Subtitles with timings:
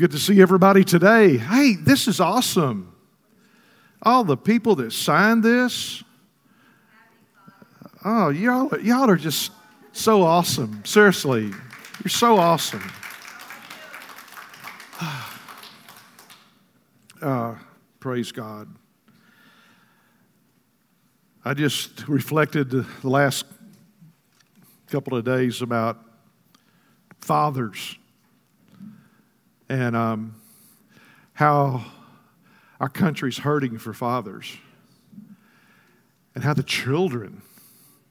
[0.00, 1.36] Good to see everybody today.
[1.36, 2.96] Hey, this is awesome.
[4.00, 6.02] All the people that signed this.
[8.02, 9.52] Oh, y'all, y'all are just
[9.92, 10.82] so awesome.
[10.86, 11.48] Seriously,
[12.02, 12.82] you're so awesome.
[17.20, 17.54] Uh,
[17.98, 18.74] praise God.
[21.44, 23.44] I just reflected the last
[24.86, 26.02] couple of days about
[27.20, 27.98] fathers
[29.70, 30.34] and um,
[31.32, 31.84] how
[32.80, 34.56] our country's hurting for fathers
[36.34, 37.40] and how the children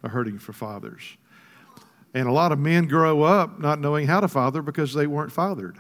[0.01, 1.17] are hurting for fathers.
[2.13, 5.33] And a lot of men grow up not knowing how to father because they weren't
[5.33, 5.77] fathered.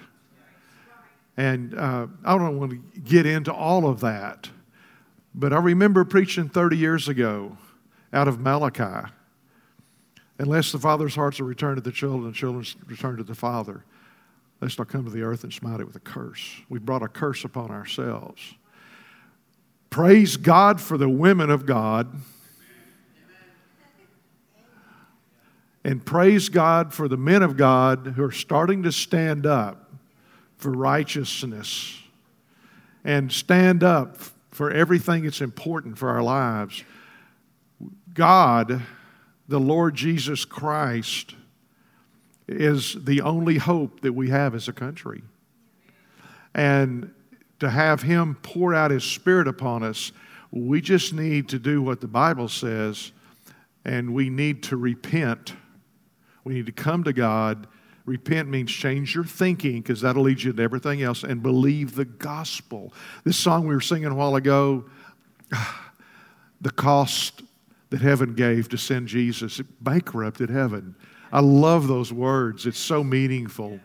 [1.37, 4.49] And uh, I don't want to get into all of that,
[5.33, 7.57] but I remember preaching 30 years ago
[8.11, 9.09] out of Malachi.
[10.39, 13.85] Unless the father's hearts are returned to the children, the children's returned to the father,
[14.61, 16.61] lest I come to the earth and smite it with a curse.
[16.67, 18.41] We brought a curse upon ourselves.
[19.89, 22.13] Praise God for the women of God.
[25.83, 29.91] And praise God for the men of God who are starting to stand up
[30.57, 31.97] for righteousness
[33.05, 34.17] and stand up
[34.51, 36.83] for everything that's important for our lives.
[38.13, 38.81] God,
[39.47, 41.35] the Lord Jesus Christ,
[42.51, 45.21] is the only hope that we have as a country.
[46.53, 47.13] And
[47.59, 50.11] to have Him pour out His Spirit upon us,
[50.51, 53.11] we just need to do what the Bible says,
[53.85, 55.53] and we need to repent.
[56.43, 57.67] We need to come to God
[58.09, 62.05] Repent means change your thinking because that'll lead you to everything else and believe the
[62.05, 62.91] gospel.
[63.23, 64.85] This song we were singing a while ago,
[66.61, 67.43] the cost
[67.91, 70.95] that heaven gave to send Jesus, bankrupted heaven.
[71.31, 73.79] I love those words, it's so meaningful.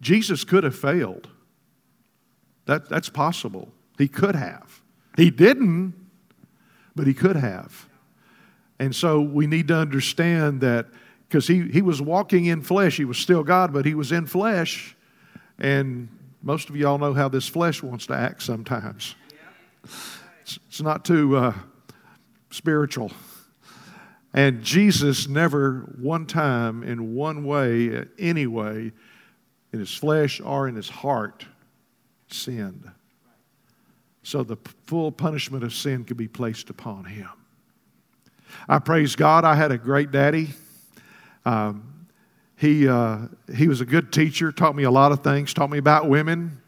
[0.00, 1.28] Jesus could have failed.
[2.66, 3.72] That, that's possible.
[3.98, 4.82] He could have.
[5.16, 5.94] He didn't,
[6.94, 7.88] but he could have.
[8.78, 10.86] And so we need to understand that
[11.28, 12.96] because he, he was walking in flesh.
[12.96, 14.96] He was still God, but he was in flesh.
[15.58, 16.08] And
[16.42, 19.14] most of y'all know how this flesh wants to act sometimes.
[20.42, 21.54] It's, it's not too uh,
[22.50, 23.12] spiritual.
[24.34, 28.92] And Jesus never, one time, in one way, any way,
[29.72, 31.46] in his flesh or in his heart,
[32.28, 32.90] sinned.
[34.22, 34.56] So the
[34.86, 37.28] full punishment of sin could be placed upon him.
[38.68, 39.44] I praise God.
[39.44, 40.50] I had a great daddy.
[41.44, 42.06] Um,
[42.56, 43.18] he, uh,
[43.54, 46.60] he was a good teacher, taught me a lot of things, taught me about women,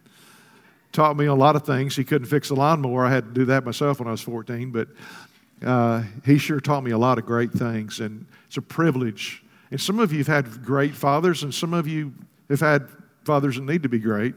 [0.92, 1.94] taught me a lot of things.
[1.94, 3.04] He couldn't fix the lawnmower.
[3.04, 4.88] I had to do that myself when I was 14, but
[5.64, 9.42] uh, he sure taught me a lot of great things, and it's a privilege.
[9.70, 12.12] And some of you have had great fathers, and some of you
[12.50, 12.88] have had
[13.24, 14.34] fathers that need to be great.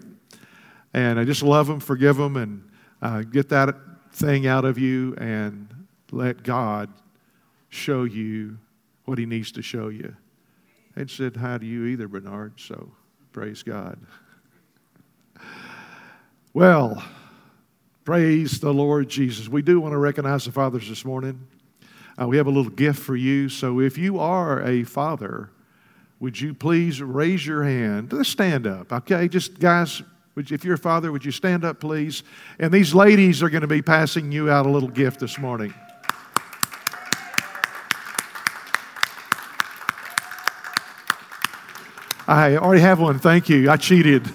[0.93, 2.69] And I just love them, forgive them, and
[3.01, 3.75] uh, get that
[4.13, 5.67] thing out of you, and
[6.11, 6.89] let God
[7.69, 8.57] show you
[9.05, 10.15] what He needs to show you.
[10.95, 12.91] They'd said hi to you either, Bernard, so
[13.31, 13.99] praise God.
[16.53, 17.03] Well,
[18.07, 19.49] praise the Lord Jesus.
[19.49, 21.45] We do want to recognize the fathers this morning.
[22.17, 23.49] Uh, we have a little gift for you.
[23.49, 25.49] So if you are a father,
[26.21, 28.13] would you please raise your hand?
[28.13, 29.27] Let's stand up, okay?
[29.27, 29.99] Just guys,
[30.37, 32.23] you, if you're a father, would you stand up, please?
[32.59, 35.73] And these ladies are going to be passing you out a little gift this morning.
[42.25, 43.19] I already have one.
[43.19, 43.69] Thank you.
[43.69, 44.31] I cheated.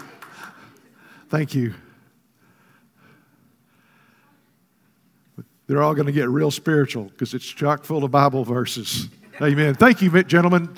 [1.31, 1.73] Thank you.
[5.67, 9.09] They're all going to get real spiritual because it's chock full of Bible verses.
[9.41, 9.75] Amen.
[9.75, 10.75] Thank you, gentlemen.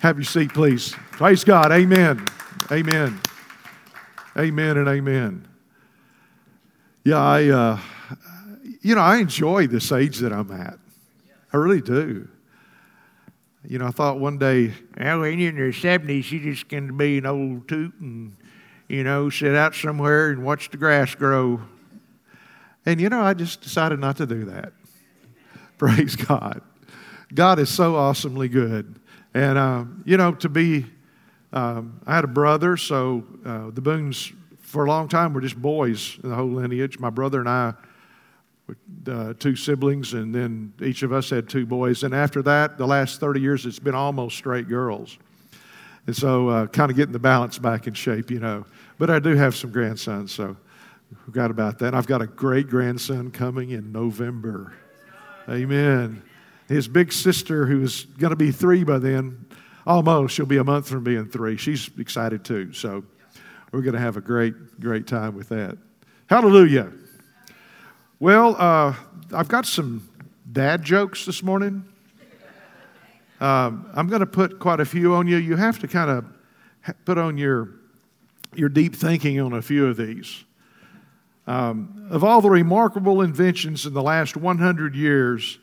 [0.00, 0.94] Have your seat, please.
[1.12, 1.72] Praise God.
[1.72, 2.26] Amen.
[2.70, 3.20] Amen.
[4.36, 5.48] Amen and amen.
[7.04, 7.78] Yeah, I, uh,
[8.82, 10.78] you know, I enjoy this age that I'm at.
[11.52, 12.28] I really do.
[13.64, 16.88] You know, I thought one day, well, when you're in your 70s, you're just going
[16.88, 18.36] to be an old toot and,
[18.88, 21.60] you know, sit out somewhere and watch the grass grow.
[22.86, 24.72] And, you know, I just decided not to do that.
[25.78, 26.62] Praise God.
[27.34, 28.98] God is so awesomely good.
[29.34, 30.86] And, uh, you know, to be,
[31.52, 35.60] um, I had a brother, so uh, the Boones, for a long time, were just
[35.60, 36.98] boys in the whole lineage.
[36.98, 37.74] My brother and I
[39.06, 42.02] uh, two siblings, and then each of us had two boys.
[42.02, 45.18] And after that, the last 30 years, it's been almost straight girls.
[46.06, 48.64] And so, uh, kind of getting the balance back in shape, you know.
[48.98, 50.56] But I do have some grandsons, so
[51.24, 51.94] forgot about that.
[51.94, 54.74] I've got a great grandson coming in November.
[55.48, 56.22] Amen.
[56.68, 59.46] His big sister, who's going to be three by then,
[59.86, 61.56] almost, she'll be a month from being three.
[61.56, 62.72] She's excited too.
[62.72, 63.04] So,
[63.72, 65.76] we're going to have a great, great time with that.
[66.28, 66.90] Hallelujah.
[68.18, 68.94] Well, uh,
[69.34, 70.08] I've got some
[70.50, 71.84] dad jokes this morning.
[73.38, 75.36] Um, I'm going to put quite a few on you.
[75.36, 77.68] You have to kind of put on your,
[78.54, 80.45] your deep thinking on a few of these.
[81.46, 85.58] Um, of all the remarkable inventions in the last 100 years,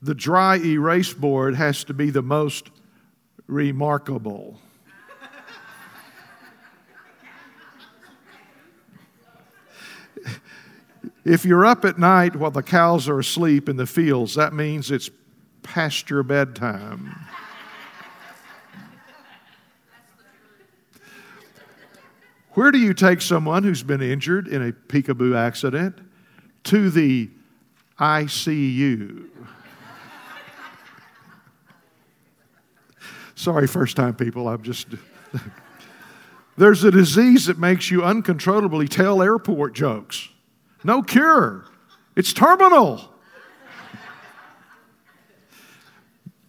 [0.00, 2.70] the dry erase board has to be the most
[3.46, 4.58] remarkable.
[11.24, 14.90] If you're up at night while the cows are asleep in the fields, that means
[14.90, 15.10] it's
[15.62, 17.14] past your bedtime.
[22.54, 25.98] Where do you take someone who's been injured in a peekaboo accident?
[26.64, 27.30] To the
[27.98, 29.28] ICU.
[33.34, 34.88] Sorry, first time people, I'm just.
[36.56, 40.28] There's a disease that makes you uncontrollably tell airport jokes.
[40.84, 41.64] No cure.
[42.16, 43.08] It's terminal.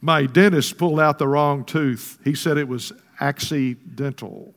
[0.01, 2.17] My dentist pulled out the wrong tooth.
[2.23, 4.55] He said it was accidental.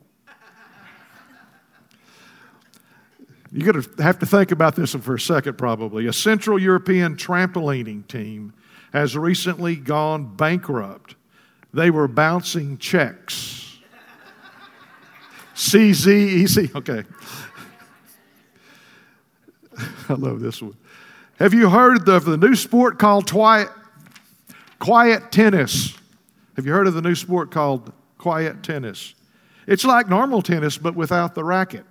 [3.55, 6.07] You're going to have to think about this for a second, probably.
[6.07, 8.53] A Central European trampolining team
[8.91, 11.15] has recently gone bankrupt.
[11.73, 13.77] They were bouncing checks.
[15.55, 17.05] CZ, okay.
[20.09, 20.75] I love this one.
[21.39, 23.31] Have you heard of the new sport called
[24.79, 25.97] quiet tennis?
[26.57, 29.15] Have you heard of the new sport called quiet tennis?
[29.65, 31.85] It's like normal tennis, but without the racket.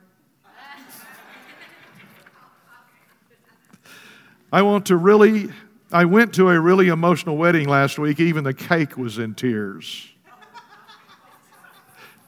[4.55, 5.51] I want to really,
[5.91, 8.21] I went to a really emotional wedding last week.
[8.21, 10.07] Even the cake was in tears.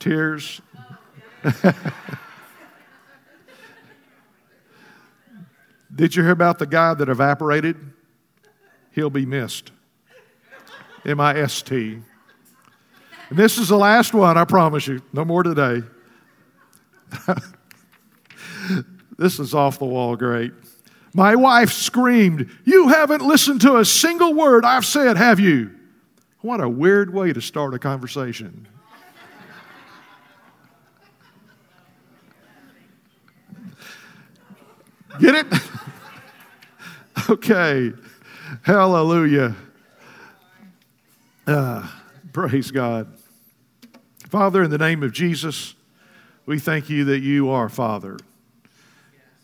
[0.00, 0.61] tears.
[5.94, 7.76] Did you hear about the guy that evaporated?
[8.90, 9.70] He'll be missed.
[11.05, 12.02] M I S T.
[13.31, 15.00] And this is the last one, I promise you.
[15.12, 15.84] No more today.
[19.17, 20.52] this is off the wall great.
[21.16, 25.74] My wife screamed, You haven't listened to a single word I've said, have you?
[26.42, 28.68] What a weird way to start a conversation.
[35.18, 35.46] Get it?
[37.30, 37.94] okay.
[38.60, 39.56] Hallelujah.
[41.46, 41.88] Uh,
[42.34, 43.08] praise God.
[44.28, 45.76] Father, in the name of Jesus,
[46.44, 48.18] we thank you that you are Father.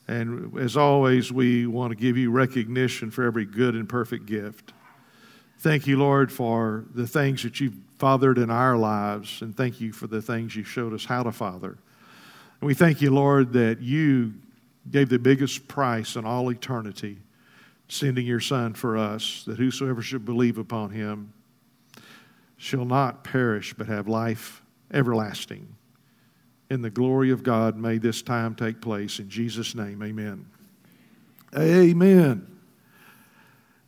[0.09, 4.73] And as always, we want to give you recognition for every good and perfect gift.
[5.59, 9.93] Thank you, Lord, for the things that you've fathered in our lives, and thank you
[9.93, 11.79] for the things you showed us how to father.
[12.61, 14.35] And we thank you, Lord, that you
[14.91, 17.19] gave the biggest price in all eternity,
[17.89, 21.33] sending your Son for us, that whosoever should believe upon him
[22.57, 24.63] shall not perish but have life
[24.93, 25.77] everlasting.
[26.73, 29.19] In the glory of God, may this time take place.
[29.19, 30.47] In Jesus' name, amen.
[31.55, 32.47] Amen.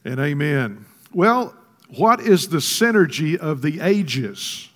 [0.04, 0.84] And amen.
[1.10, 1.56] Well,
[1.96, 4.68] what is the synergy of the ages?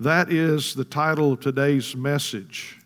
[0.00, 2.80] That is the title of today's message.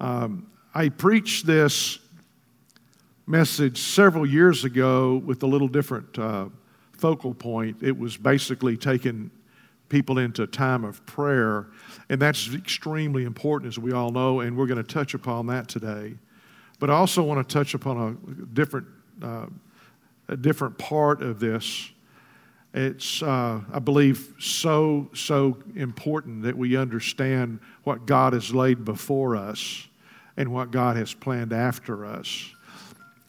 [0.00, 1.98] Um, I preached this
[3.26, 6.50] message several years ago with a little different uh,
[6.98, 7.78] focal point.
[7.82, 9.30] It was basically taking
[9.90, 11.66] people into a time of prayer,
[12.08, 15.68] and that's extremely important, as we all know, and we're going to touch upon that
[15.68, 16.14] today.
[16.78, 18.86] But I also want to touch upon a different,
[19.22, 19.46] uh,
[20.28, 21.90] a different part of this.
[22.72, 29.36] It's, uh, I believe, so, so important that we understand what God has laid before
[29.36, 29.88] us
[30.36, 32.48] and what God has planned after us.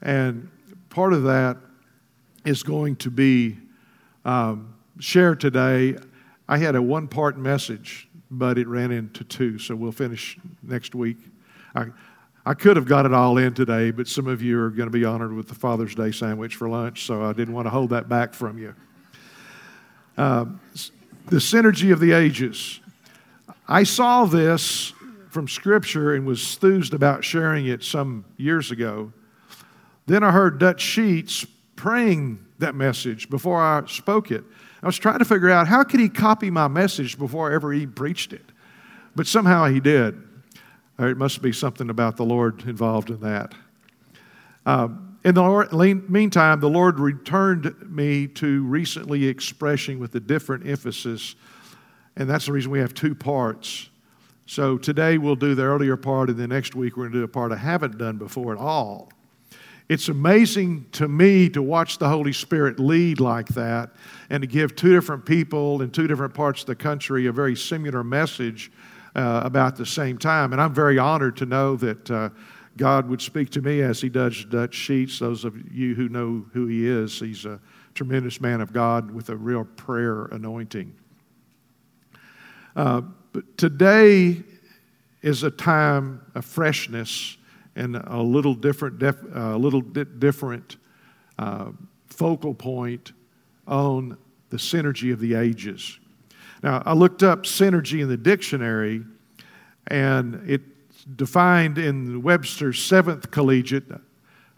[0.01, 0.49] And
[0.89, 1.57] part of that
[2.45, 3.57] is going to be
[4.23, 5.97] um, shared today.
[6.51, 10.93] I had a one part message, but it ran into two, so we'll finish next
[10.93, 11.15] week.
[11.73, 11.85] I,
[12.45, 14.91] I could have got it all in today, but some of you are going to
[14.91, 17.91] be honored with the Father's Day sandwich for lunch, so I didn't want to hold
[17.91, 18.75] that back from you.
[20.17, 20.43] Uh,
[21.27, 22.81] the synergy of the ages.
[23.69, 24.91] I saw this
[25.29, 29.13] from Scripture and was enthused about sharing it some years ago.
[30.05, 31.45] Then I heard Dutch Sheets
[31.77, 34.43] praying that message before I spoke it.
[34.81, 37.93] I was trying to figure out how could he copy my message before ever even
[37.93, 38.45] preached it.
[39.15, 40.21] But somehow he did.
[40.97, 43.53] Or it must be something about the Lord involved in that.
[44.65, 51.35] Um, in the meantime, the Lord returned me to recently expressing with a different emphasis,
[52.15, 53.89] and that's the reason we have two parts
[54.51, 57.23] So today we'll do the earlier part, and the next week we're going to do
[57.23, 59.09] a part I haven't done before at all.
[59.91, 63.89] It's amazing to me to watch the Holy Spirit lead like that
[64.29, 67.57] and to give two different people in two different parts of the country a very
[67.57, 68.71] similar message
[69.17, 70.53] uh, about the same time.
[70.53, 72.29] And I'm very honored to know that uh,
[72.77, 75.19] God would speak to me as He does Dutch Sheets.
[75.19, 77.59] Those of you who know who He is, He's a
[77.93, 80.95] tremendous man of God with a real prayer anointing.
[82.77, 83.01] Uh,
[83.33, 84.41] but today
[85.21, 87.35] is a time of freshness
[87.75, 90.77] and a little different, def- a little bit different
[91.39, 91.71] uh,
[92.07, 93.13] focal point
[93.67, 94.17] on
[94.49, 95.99] the synergy of the ages.
[96.61, 99.03] Now, I looked up synergy in the dictionary,
[99.87, 103.85] and it's defined in Webster's seventh collegiate.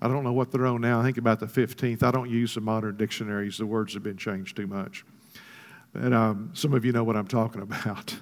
[0.02, 1.00] I don't know what they're on now.
[1.00, 2.04] I think about the 15th.
[2.04, 5.06] I don't use the modern dictionaries, the words have been changed too much.
[5.94, 8.16] And um, some of you know what I'm talking about.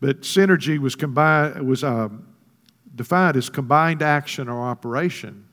[0.00, 2.26] but synergy was, combined, was um,
[2.94, 5.46] defined as combined action or operation.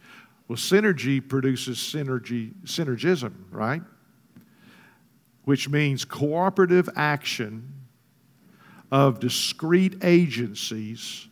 [0.48, 3.82] Well, synergy produces synergy, synergism, right?
[5.46, 7.74] Which means cooperative action
[8.92, 11.28] of discrete agencies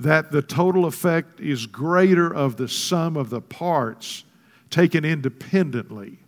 [0.00, 4.24] that the total effect is greater of the sum of the parts
[4.70, 6.18] taken independently.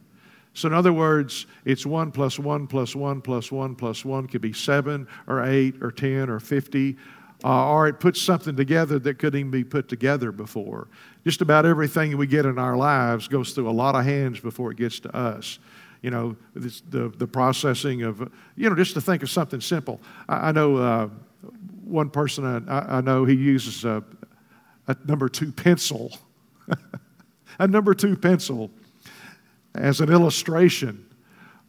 [0.54, 4.42] So, in other words, it's 1 plus 1 plus 1 plus 1 plus 1 could
[4.42, 6.96] be 7 or 8 or 10 or 50
[7.44, 10.88] uh, or it puts something together that couldn't even be put together before.
[11.24, 14.70] Just about everything we get in our lives goes through a lot of hands before
[14.70, 15.58] it gets to us.
[16.02, 20.00] You know, this, the, the processing of, you know, just to think of something simple.
[20.28, 21.08] I, I know uh,
[21.84, 24.02] one person I, I, know, he uses a,
[24.88, 26.16] a number two pencil,
[27.58, 28.70] a number two pencil
[29.74, 31.11] as an illustration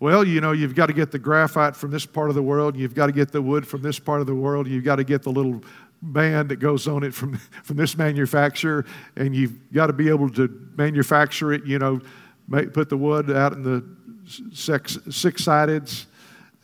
[0.03, 2.75] well, you know, you've got to get the graphite from this part of the world,
[2.75, 5.05] you've got to get the wood from this part of the world, you've got to
[5.05, 5.63] get the little
[6.01, 10.29] band that goes on it from, from this manufacturer, and you've got to be able
[10.29, 12.01] to manufacture it, you know,
[12.49, 13.81] make, put the wood out in the
[14.51, 14.99] six,
[15.41, 16.07] sideds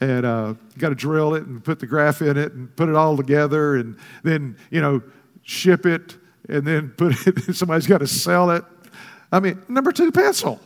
[0.01, 2.89] and uh, you got to drill it and put the graph in it and put
[2.89, 5.01] it all together and then you know
[5.43, 6.17] ship it
[6.49, 8.65] and then put it somebody's got to sell it.
[9.31, 10.59] I mean number two pencil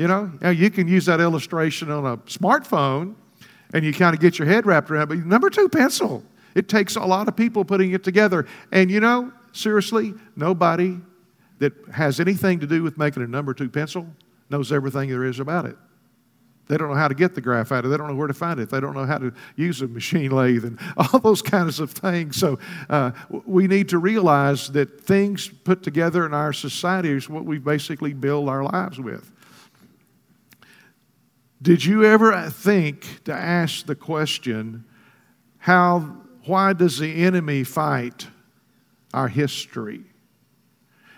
[0.00, 3.16] you know, now you can use that illustration on a smartphone
[3.74, 5.06] and you kind of get your head wrapped around it.
[5.08, 6.24] But number two, pencil.
[6.54, 8.46] It takes a lot of people putting it together.
[8.72, 10.96] And you know, seriously, nobody
[11.58, 14.06] that has anything to do with making a number two pencil
[14.48, 15.76] knows everything there is about it.
[16.68, 17.84] They don't know how to get the graphite.
[17.84, 18.70] They don't know where to find it.
[18.70, 22.36] They don't know how to use a machine lathe and all those kinds of things.
[22.36, 27.44] So uh, we need to realize that things put together in our society is what
[27.44, 29.30] we basically build our lives with.
[31.62, 34.84] Did you ever think to ask the question,
[35.58, 38.28] how, why does the enemy fight
[39.12, 40.04] our history?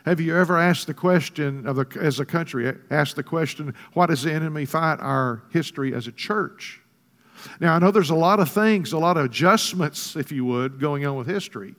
[0.04, 4.06] Have you ever asked the question of the, as a country, asked the question, why
[4.06, 6.80] does the enemy fight our history as a church?
[7.60, 10.80] Now, I know there's a lot of things, a lot of adjustments, if you would,
[10.80, 11.76] going on with history.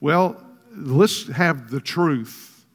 [0.00, 2.66] Well, let's have the truth.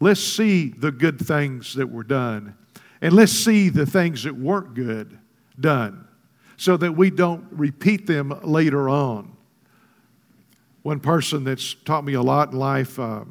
[0.00, 2.56] Let's see the good things that were done
[3.02, 5.18] and let's see the things that weren't good
[5.58, 6.06] done
[6.56, 9.36] so that we don't repeat them later on.
[10.82, 13.24] One person that's taught me a lot in life, uh,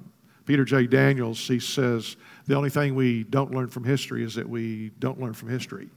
[0.46, 0.88] Peter J.
[0.88, 5.20] Daniels, he says, the only thing we don't learn from history is that we don't
[5.22, 5.90] learn from history.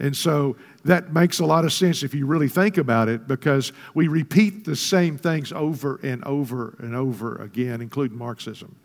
[0.00, 3.72] And so that makes a lot of sense if you really think about it because
[3.94, 8.76] we repeat the same things over and over and over again, including Marxism.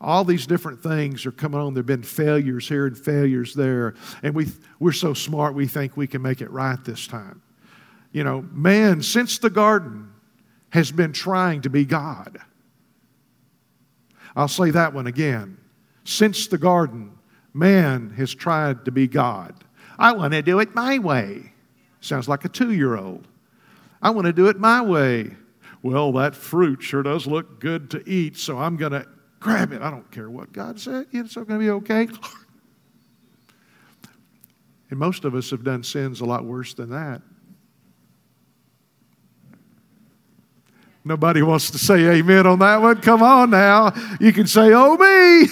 [0.00, 1.74] All these different things are coming on.
[1.74, 3.94] There have been failures here and failures there.
[4.22, 4.46] And we,
[4.78, 7.42] we're so smart, we think we can make it right this time.
[8.12, 10.10] You know, man, since the garden,
[10.70, 12.38] has been trying to be God.
[14.34, 15.58] I'll say that one again.
[16.04, 17.18] Since the garden,
[17.52, 19.54] man has tried to be God.
[19.98, 21.52] I want to do it my way.
[22.00, 23.26] Sounds like a two year old.
[24.00, 25.32] I want to do it my way.
[25.82, 29.06] Well, that fruit sure does look good to eat, so I'm going to
[29.40, 29.82] grab it.
[29.82, 31.06] I don't care what God said.
[31.12, 32.08] It's going to be okay.
[34.90, 37.22] And most of us have done sins a lot worse than that.
[41.04, 43.00] Nobody wants to say amen on that one.
[43.00, 43.92] Come on now.
[44.20, 45.48] You can say, oh, me.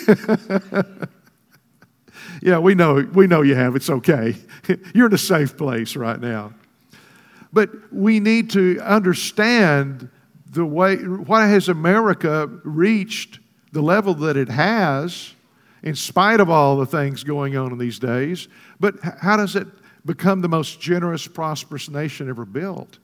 [2.42, 3.74] yeah, we know, we know you have.
[3.74, 4.34] It's okay.
[4.94, 6.52] You're in a safe place right now.
[7.50, 10.10] But we need to understand
[10.50, 13.38] the way, why has America reached
[13.72, 15.34] the level that it has,
[15.82, 18.48] in spite of all the things going on in these days.
[18.80, 19.66] But how does it
[20.04, 22.98] become the most generous, prosperous nation ever built?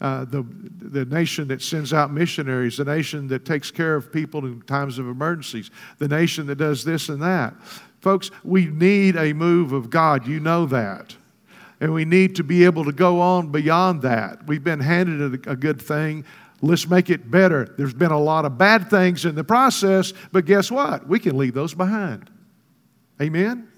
[0.00, 0.44] uh, the,
[0.78, 4.98] the nation that sends out missionaries, the nation that takes care of people in times
[4.98, 7.54] of emergencies, the nation that does this and that.
[8.00, 10.26] Folks, we need a move of God.
[10.26, 11.16] You know that.
[11.80, 14.46] And we need to be able to go on beyond that.
[14.46, 16.24] We've been handed a, a good thing.
[16.62, 17.74] Let's make it better.
[17.76, 21.06] There's been a lot of bad things in the process, but guess what?
[21.06, 22.30] We can leave those behind.
[23.20, 23.68] Amen?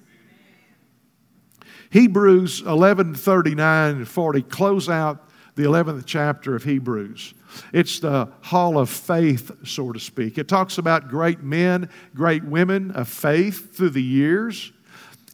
[1.91, 7.35] Hebrews 11 39 and 40 close out the 11th chapter of Hebrews.
[7.73, 10.39] It's the hall of faith, so to speak.
[10.39, 14.73] It talks about great men, great women of faith through the years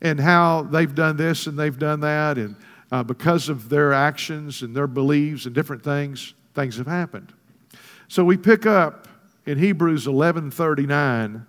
[0.00, 2.38] and how they've done this and they've done that.
[2.38, 2.56] And
[2.90, 7.32] uh, because of their actions and their beliefs and different things, things have happened.
[8.08, 9.08] So we pick up
[9.46, 11.46] in Hebrews 11 39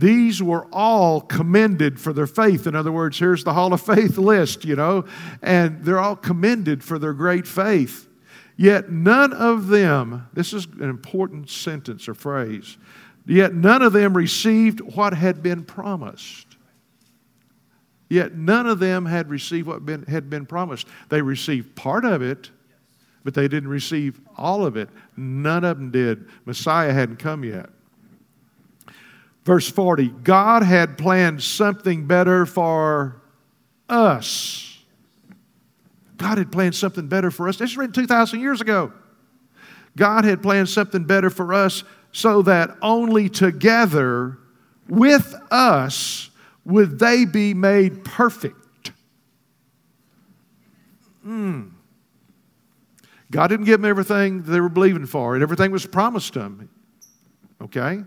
[0.00, 2.66] these were all commended for their faith.
[2.66, 5.04] In other words, here's the Hall of Faith list, you know,
[5.42, 8.08] and they're all commended for their great faith.
[8.56, 12.78] Yet none of them, this is an important sentence or phrase,
[13.26, 16.46] yet none of them received what had been promised.
[18.08, 20.86] Yet none of them had received what been, had been promised.
[21.10, 22.50] They received part of it,
[23.24, 24.88] but they didn't receive all of it.
[25.16, 26.26] None of them did.
[26.44, 27.68] Messiah hadn't come yet.
[29.44, 33.22] Verse 40 God had planned something better for
[33.88, 34.78] us.
[36.16, 37.56] God had planned something better for us.
[37.56, 38.92] This was written 2,000 years ago.
[39.96, 44.38] God had planned something better for us so that only together
[44.88, 46.30] with us
[46.64, 48.92] would they be made perfect.
[51.26, 51.70] Mm.
[53.30, 56.68] God didn't give them everything they were believing for, and everything was promised to them.
[57.62, 58.02] Okay?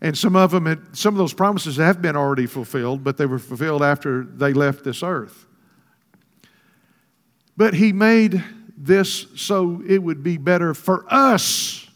[0.00, 3.26] And some of them, had, some of those promises have been already fulfilled, but they
[3.26, 5.46] were fulfilled after they left this earth.
[7.56, 8.42] But he made
[8.76, 11.88] this so it would be better for us,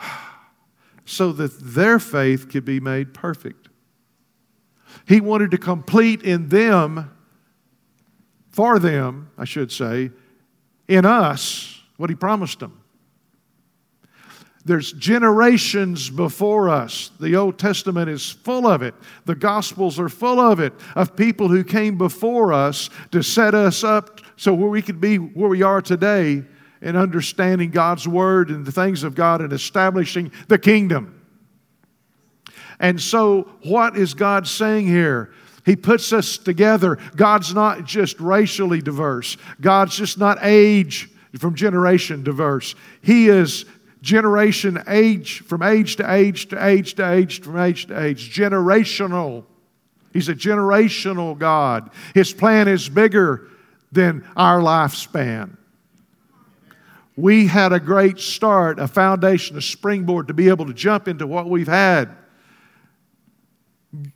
[1.04, 3.68] so that their faith could be made perfect.
[5.06, 7.15] He wanted to complete in them,
[8.56, 10.10] for them, I should say,
[10.88, 12.80] in us, what he promised them.
[14.64, 17.10] There's generations before us.
[17.20, 18.94] The Old Testament is full of it.
[19.26, 23.84] The Gospels are full of it, of people who came before us to set us
[23.84, 26.42] up so where we could be where we are today
[26.80, 31.22] in understanding God's Word and the things of God and establishing the kingdom.
[32.80, 35.30] And so, what is God saying here?
[35.66, 36.96] He puts us together.
[37.16, 42.74] God's not just racially diverse, God's just not age from generation diverse.
[43.02, 43.66] He is
[44.00, 48.34] generation, age, from age to age to age to age, from age to age.
[48.34, 49.44] Generational.
[50.12, 51.90] He's a generational God.
[52.14, 53.48] His plan is bigger
[53.92, 55.58] than our lifespan.
[57.16, 61.26] We had a great start, a foundation, a springboard to be able to jump into
[61.26, 62.16] what we've had.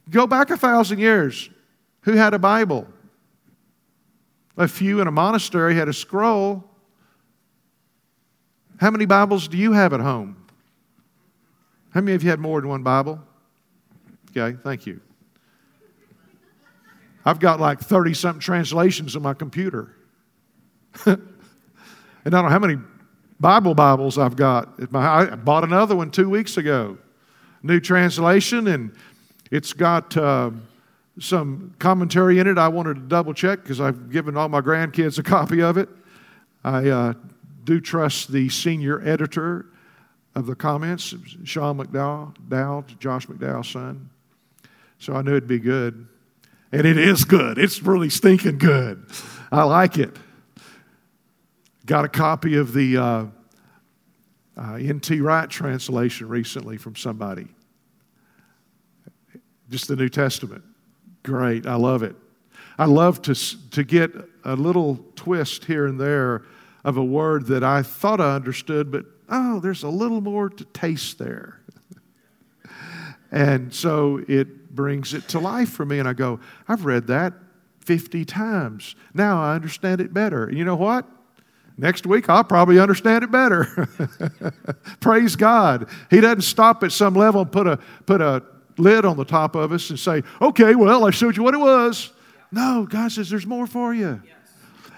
[0.09, 1.51] Go back a thousand years.
[2.03, 2.87] Who had a Bible?
[4.57, 6.64] A few in a monastery had a scroll.
[8.79, 10.37] How many Bibles do you have at home?
[11.90, 13.21] How many of you had more than one Bible?
[14.31, 15.01] Okay, thank you.
[17.25, 19.95] I've got like 30 something translations on my computer.
[21.05, 21.21] and
[22.25, 22.79] I don't know how many
[23.38, 24.69] Bible Bibles I've got.
[24.95, 26.99] I bought another one two weeks ago.
[27.62, 28.95] New translation, and
[29.51, 30.51] it's got uh,
[31.19, 32.59] some commentary in it.
[32.59, 35.89] I wanted to double check because I've given all my grandkids a copy of it.
[36.63, 37.15] I uh,
[37.65, 39.67] do trust the senior editor
[40.35, 44.11] of the comments, Sean McDowell, Dow, Josh McDowell's son.
[44.99, 46.07] So I knew it'd be good.
[46.73, 47.59] And it is good.
[47.59, 49.05] It's really stinking good.
[49.51, 50.17] I like it.
[51.85, 53.27] Got a copy of the uh,
[54.57, 55.21] uh, N.T.
[55.21, 57.49] Wright translation recently from somebody.
[59.71, 60.65] Just the New Testament.
[61.23, 61.67] Great.
[61.67, 62.17] I love it.
[62.79, 63.35] I love to,
[63.71, 64.11] to get
[64.45, 66.43] a little twist here and there
[66.85, 70.65] of a word that I thought I understood, but oh, there's a little more to
[70.65, 71.61] taste there.
[73.31, 77.35] and so it brings it to life for me, and I go, I've read that
[77.81, 78.97] 50 times.
[79.15, 80.51] Now I understand it better.
[80.53, 81.07] You know what?
[81.77, 83.89] Next week, I'll probably understand it better.
[85.01, 85.89] Praise God.
[86.11, 88.43] He doesn't stop at some level and put a, put a
[88.81, 91.61] lid on the top of us and say, okay, well, I showed you what it
[91.61, 92.12] was.
[92.53, 94.21] No, God says there's more for you.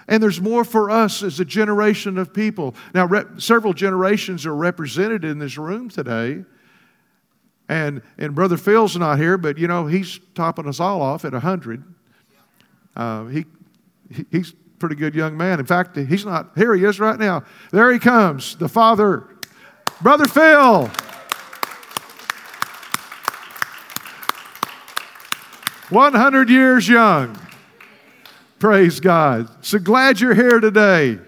[0.08, 2.74] And there's more for us as a generation of people.
[2.94, 6.44] Now, several generations are represented in this room today.
[7.68, 11.32] And, and Brother Phil's not here, but you know, he's topping us all off at
[11.32, 11.84] 100.
[12.94, 13.44] Uh, he,
[14.30, 15.60] he's pretty good young man.
[15.60, 17.44] In fact, he's not, here he is right now.
[17.70, 19.28] There he comes, the father,
[20.00, 20.90] Brother Phil.
[25.92, 27.38] One hundred years young.
[28.58, 29.50] Praise God.
[29.62, 31.18] So glad you're here today.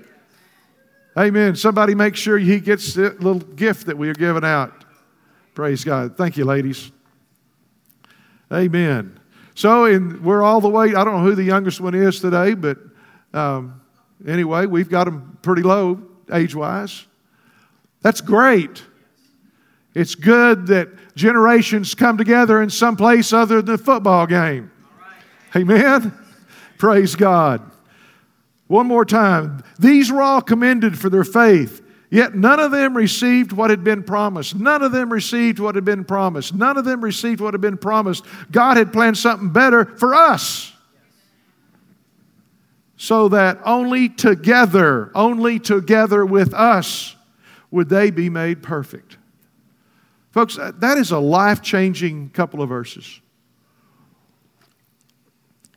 [1.19, 1.55] Amen.
[1.55, 4.87] Somebody make sure he gets the little gift that we are giving out.
[5.55, 6.17] Praise God.
[6.17, 6.91] Thank you, ladies.
[8.51, 9.21] Amen.
[9.55, 12.55] So, in, we're all the way, I don't know who the youngest one is today,
[12.55, 12.79] but
[13.35, 13.83] um,
[14.27, 16.01] anyway, we've got them pretty low
[16.33, 17.05] age wise.
[18.01, 18.83] That's great.
[19.95, 24.71] It's good that generations come together in some place other than the football game.
[25.55, 26.13] Amen.
[26.79, 27.71] Praise God.
[28.67, 29.63] One more time.
[29.79, 31.81] These were all commended for their faith.
[32.11, 34.55] Yet none of them received what had been promised.
[34.57, 36.55] None of them received what had been promised.
[36.55, 38.25] None of them received what had been promised.
[38.51, 40.73] God had planned something better for us.
[42.97, 47.17] So that only together, only together with us,
[47.71, 49.19] would they be made perfect.
[50.35, 53.21] Folks, that is a life changing couple of verses.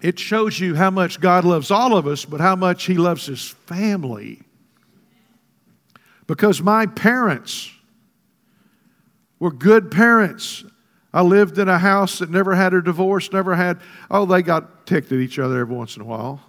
[0.01, 3.27] It shows you how much God loves all of us, but how much He loves
[3.27, 4.41] His family.
[6.25, 7.71] Because my parents
[9.37, 10.65] were good parents.
[11.13, 14.87] I lived in a house that never had a divorce, never had, oh, they got
[14.87, 16.41] ticked at each other every once in a while.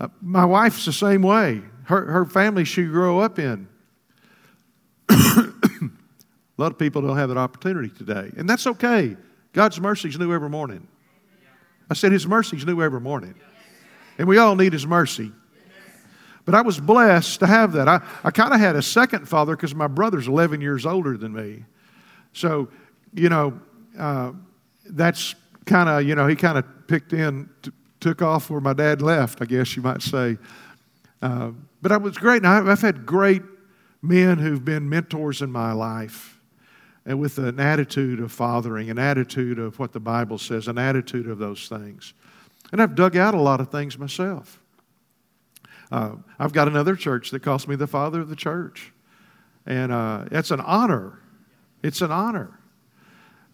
[0.00, 1.60] Uh, my wife's the same way.
[1.84, 3.68] Her, her family she grew up in.
[6.62, 9.16] a lot of people don't have that opportunity today, and that's okay.
[9.52, 10.86] God's mercies new every morning.
[11.90, 13.34] I said His mercies new every morning,
[14.16, 15.32] and we all need His mercy.
[16.44, 17.88] But I was blessed to have that.
[17.88, 21.32] I, I kind of had a second father because my brother's 11 years older than
[21.32, 21.64] me.
[22.32, 22.68] So,
[23.12, 23.60] you know,
[23.98, 24.30] uh,
[24.86, 25.34] that's
[25.66, 29.02] kind of, you know, he kind of picked in, t- took off where my dad
[29.02, 30.38] left, I guess you might say.
[31.20, 32.44] Uh, but I was great.
[32.44, 33.42] And I've had great
[34.00, 36.38] men who've been mentors in my life
[37.04, 41.28] and with an attitude of fathering, an attitude of what the Bible says, an attitude
[41.28, 42.14] of those things.
[42.70, 44.60] And I've dug out a lot of things myself.
[45.90, 48.92] Uh, I've got another church that calls me the father of the church.
[49.66, 51.18] And uh, it's an honor.
[51.82, 52.58] It's an honor.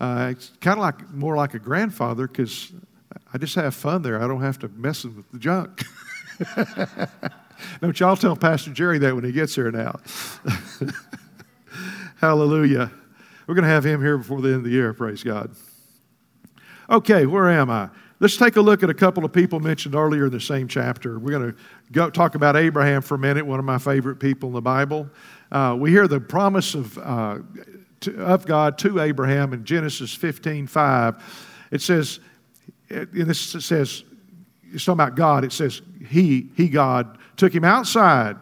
[0.00, 2.72] Uh, it's kind of like more like a grandfather because
[3.32, 4.22] I just have fun there.
[4.22, 5.82] I don't have to mess with the junk.
[7.80, 9.98] don't y'all tell Pastor Jerry that when he gets here now.
[12.20, 12.92] Hallelujah.
[13.48, 15.50] We're going to have him here before the end of the year, praise God.
[16.90, 17.88] Okay, where am I?
[18.20, 21.18] Let's take a look at a couple of people mentioned earlier in the same chapter.
[21.18, 21.58] We're going to
[21.90, 25.08] go talk about Abraham for a minute, one of my favorite people in the Bible.
[25.50, 27.38] Uh, we hear the promise of, uh,
[28.00, 31.68] to, of God to Abraham in Genesis 15 5.
[31.70, 32.20] It says,
[32.90, 34.04] and this says,
[34.74, 35.44] it's talking about God.
[35.44, 38.36] It says, He, He, God, took him outside,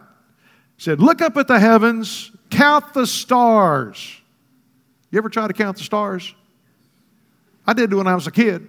[0.77, 4.21] said, Look up at the heavens, count the stars.
[5.11, 6.33] You ever try to count the stars?
[7.65, 8.67] I did when I was a kid.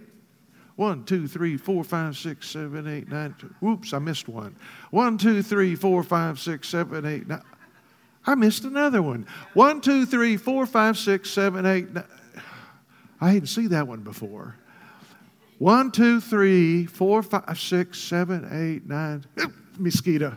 [0.76, 3.34] One, two, three, four, five, six, seven, eight, nine.
[3.38, 3.52] Two.
[3.60, 4.54] Whoops, I missed one.
[4.90, 7.42] One, two, three, four, five, six, seven, eight, nine.
[8.24, 9.26] I missed another one.
[9.54, 12.04] One, two, three, four, five, six, seven, eight, nine.
[13.20, 14.54] I hadn't seen that one before.
[15.58, 19.24] One, two, three, four, five, six, seven, eight, nine.
[19.78, 20.36] Mosquito.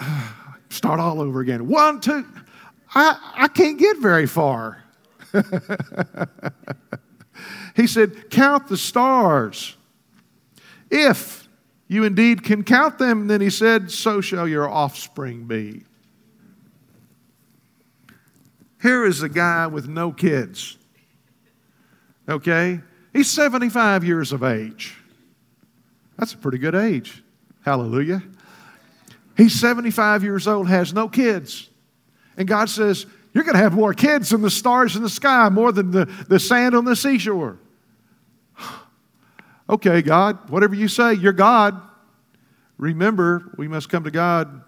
[0.70, 1.68] Start all over again.
[1.68, 2.26] One, two.
[2.94, 4.83] I, I can't get very far.
[7.74, 9.76] He said, Count the stars.
[10.90, 11.48] If
[11.88, 15.82] you indeed can count them, then he said, So shall your offspring be.
[18.80, 20.76] Here is a guy with no kids.
[22.28, 22.80] Okay?
[23.12, 24.96] He's 75 years of age.
[26.18, 27.22] That's a pretty good age.
[27.64, 28.22] Hallelujah.
[29.36, 31.70] He's 75 years old, has no kids.
[32.36, 35.48] And God says, You're going to have more kids than the stars in the sky,
[35.48, 37.58] more than the, the sand on the seashore.
[39.66, 41.80] Okay, God, whatever you say, you're God.
[42.76, 44.62] Remember, we must come to God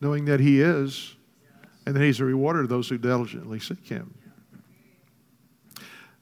[0.00, 1.14] knowing that He is,
[1.86, 4.12] and that He's a rewarder of those who diligently seek Him.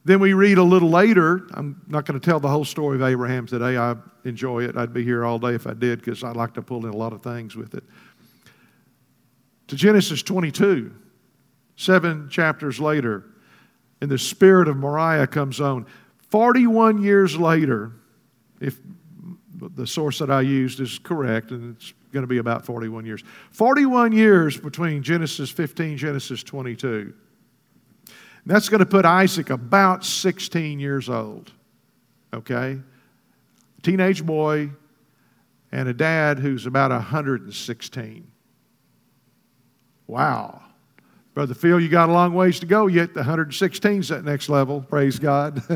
[0.05, 1.47] Then we read a little later.
[1.55, 3.75] I'm not going to tell the whole story of Abraham today.
[3.75, 4.77] I enjoy it.
[4.77, 6.95] I'd be here all day if I did because I like to pull in a
[6.95, 7.83] lot of things with it.
[9.69, 10.93] To Genesis 22,
[11.79, 13.23] seven chapters later,
[14.01, 15.85] and the spirit of Moriah comes on.
[16.29, 17.93] 41 years later,
[18.59, 18.77] if
[19.55, 23.23] the source that I used is correct, and it's going to be about 41 years.
[23.51, 27.13] 41 years between Genesis 15, Genesis 22.
[28.07, 28.13] And
[28.45, 31.53] that's going to put Isaac about 16 years old.
[32.33, 32.77] Okay?
[33.83, 34.71] Teenage boy,
[35.71, 38.31] and a dad who's about 116.
[40.07, 40.63] Wow.
[41.33, 43.13] Brother Phil, you got a long ways to go yet.
[43.13, 44.81] The 116's that next level.
[44.81, 45.61] Praise God.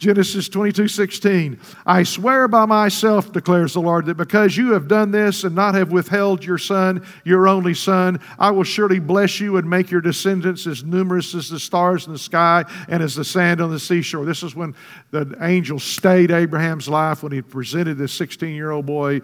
[0.00, 1.60] Genesis 22 16.
[1.84, 5.74] I swear by myself, declares the Lord, that because you have done this and not
[5.74, 10.00] have withheld your son, your only son, I will surely bless you and make your
[10.00, 13.78] descendants as numerous as the stars in the sky and as the sand on the
[13.78, 14.24] seashore.
[14.24, 14.74] This is when
[15.10, 19.20] the angel stayed Abraham's life when he presented this 16 year old boy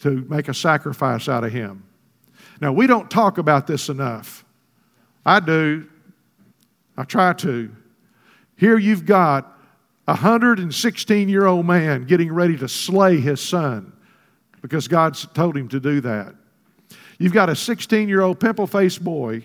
[0.00, 1.84] to make a sacrifice out of him.
[2.60, 4.44] Now, we don't talk about this enough.
[5.24, 5.88] I do.
[6.96, 7.74] I try to.
[8.56, 9.46] Here you've got
[10.06, 13.92] a 116 year old man getting ready to slay his son
[14.60, 16.34] because God's told him to do that.
[17.18, 19.44] You've got a 16 year old pimple faced boy.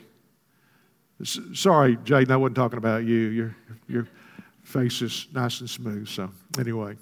[1.23, 3.17] Sorry, Jaden, I wasn't talking about you.
[3.17, 3.56] Your,
[3.88, 4.08] your
[4.63, 6.10] face is nice and smooth.
[6.10, 6.97] So, anyway.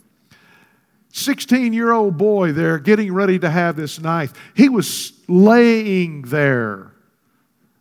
[1.13, 4.33] 16 year old boy there getting ready to have this knife.
[4.55, 6.91] He was laying there.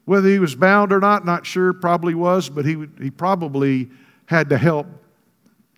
[0.04, 3.88] Whether he was bound or not, not sure, probably was, but he, he probably
[4.26, 4.86] had to help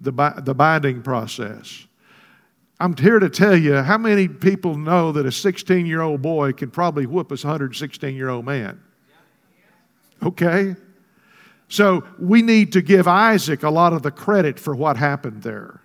[0.01, 0.11] the,
[0.43, 1.87] the binding process.
[2.81, 6.53] I'm here to tell you how many people know that a 16 year old boy
[6.53, 8.83] can probably whoop a 116 year old man?
[10.25, 10.75] Okay?
[11.69, 15.84] So we need to give Isaac a lot of the credit for what happened there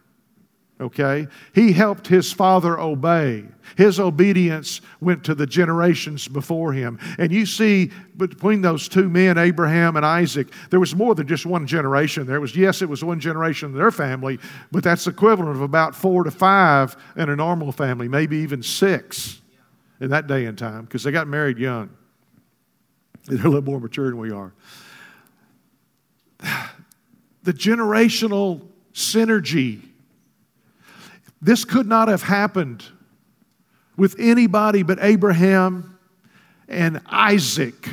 [0.79, 1.27] okay?
[1.53, 3.45] He helped his father obey.
[3.77, 6.99] His obedience went to the generations before him.
[7.17, 11.45] And you see between those two men, Abraham and Isaac, there was more than just
[11.45, 12.25] one generation.
[12.25, 14.39] There was, yes, it was one generation in their family,
[14.71, 19.41] but that's equivalent of about four to five in a normal family, maybe even six
[19.99, 21.89] in that day and time, because they got married young.
[23.25, 24.53] They're a little more mature than we are.
[27.41, 29.88] The generational synergy
[31.41, 32.83] this could not have happened
[33.95, 35.97] with anybody but Abraham
[36.67, 37.89] and Isaac.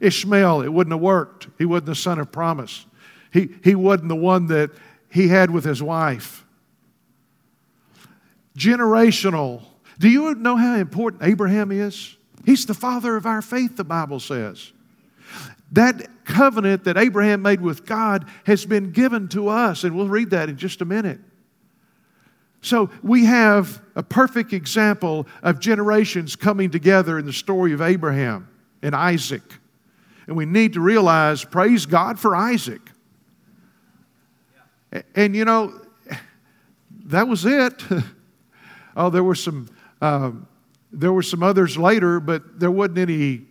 [0.00, 1.48] Ishmael, it wouldn't have worked.
[1.58, 2.86] He wasn't the son of promise.
[3.32, 4.70] He, he wasn't the one that
[5.10, 6.44] he had with his wife.
[8.56, 9.62] Generational.
[9.98, 12.16] Do you know how important Abraham is?
[12.44, 14.72] He's the father of our faith, the Bible says.
[15.72, 20.30] That covenant that Abraham made with God has been given to us, and we'll read
[20.30, 21.20] that in just a minute.
[22.62, 28.48] So we have a perfect example of generations coming together in the story of Abraham
[28.82, 29.42] and Isaac.
[30.26, 32.82] And we need to realize, praise God for Isaac.
[35.14, 35.80] And you know,
[37.06, 37.82] that was it.
[38.96, 39.68] oh, there were some,
[40.02, 40.46] um,
[40.92, 43.42] there were some others later, but there wasn't any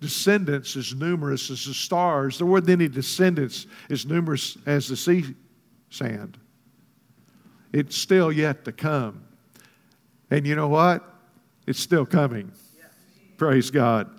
[0.00, 2.38] descendants as numerous as the stars.
[2.38, 5.34] There wasn't any descendants as numerous as the sea
[5.90, 6.38] sand.
[7.72, 9.24] It's still yet to come.
[10.30, 11.04] And you know what?
[11.66, 12.52] It's still coming.
[13.36, 14.10] Praise God.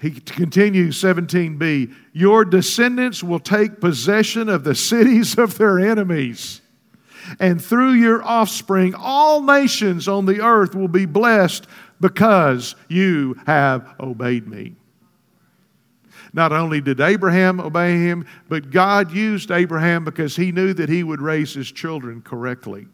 [0.00, 6.60] He continues 17b Your descendants will take possession of the cities of their enemies.
[7.38, 11.66] And through your offspring, all nations on the earth will be blessed
[12.00, 14.74] because you have obeyed me.
[16.32, 21.02] Not only did Abraham obey him, but God used Abraham because he knew that he
[21.02, 22.86] would raise his children correctly.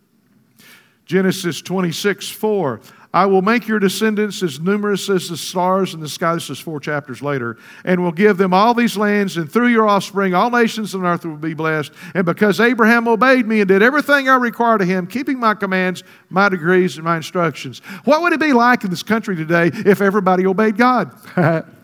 [1.05, 2.81] Genesis 26, 4.
[3.15, 6.35] I will make your descendants as numerous as the stars in the sky.
[6.35, 7.57] This is four chapters later.
[7.85, 11.25] And will give them all these lands, and through your offspring, all nations on earth
[11.25, 11.93] will be blessed.
[12.15, 16.03] And because Abraham obeyed me and did everything I required of him, keeping my commands,
[16.29, 17.79] my decrees, and my instructions.
[18.05, 21.13] What would it be like in this country today if everybody obeyed God?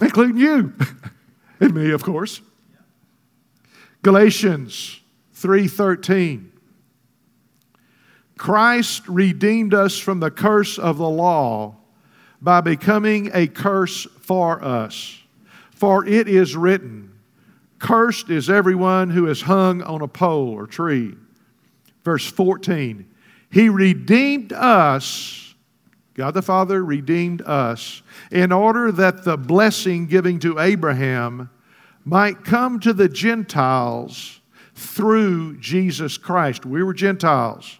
[0.00, 0.72] including you
[1.60, 2.40] and me, of course.
[4.02, 5.00] Galatians
[5.34, 6.50] 3:13
[8.36, 11.76] Christ redeemed us from the curse of the law
[12.42, 15.22] by becoming a curse for us.
[15.70, 17.12] For it is written,
[17.78, 21.14] Cursed is everyone who is hung on a pole or tree.
[22.04, 23.06] Verse 14,
[23.50, 25.53] He redeemed us
[26.14, 31.50] God the Father redeemed us in order that the blessing giving to Abraham
[32.04, 34.40] might come to the Gentiles
[34.74, 36.64] through Jesus Christ.
[36.64, 37.78] We were Gentiles.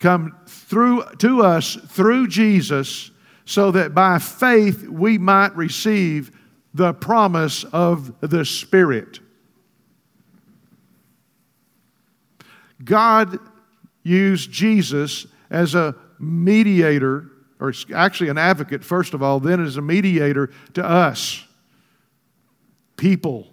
[0.00, 3.10] Come through to us through Jesus
[3.44, 6.32] so that by faith we might receive
[6.74, 9.20] the promise of the Spirit.
[12.84, 13.38] God
[14.02, 19.82] used Jesus as a mediator, or actually an advocate, first of all, then as a
[19.82, 21.44] mediator to us,
[22.96, 23.52] people.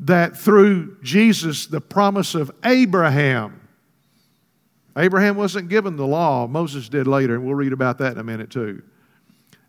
[0.00, 3.60] that through Jesus, the promise of Abraham,
[4.96, 8.24] Abraham wasn't given the law, Moses did later, and we'll read about that in a
[8.24, 8.82] minute too.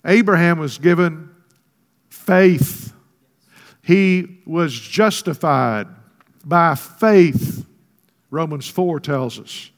[0.05, 1.29] Abraham was given
[2.09, 2.93] faith.
[3.81, 5.87] He was justified
[6.43, 7.65] by faith,
[8.29, 9.71] Romans 4 tells us.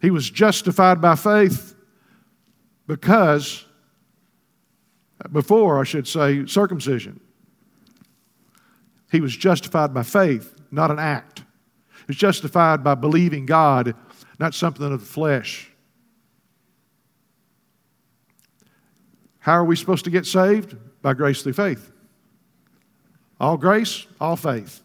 [0.00, 1.74] He was justified by faith
[2.86, 3.64] because,
[5.32, 7.20] before I should say, circumcision.
[9.10, 11.40] He was justified by faith, not an act.
[11.40, 13.94] He was justified by believing God,
[14.38, 15.70] not something of the flesh.
[19.40, 20.76] How are we supposed to get saved?
[21.00, 21.90] By grace through faith.
[23.40, 24.82] All grace, all faith.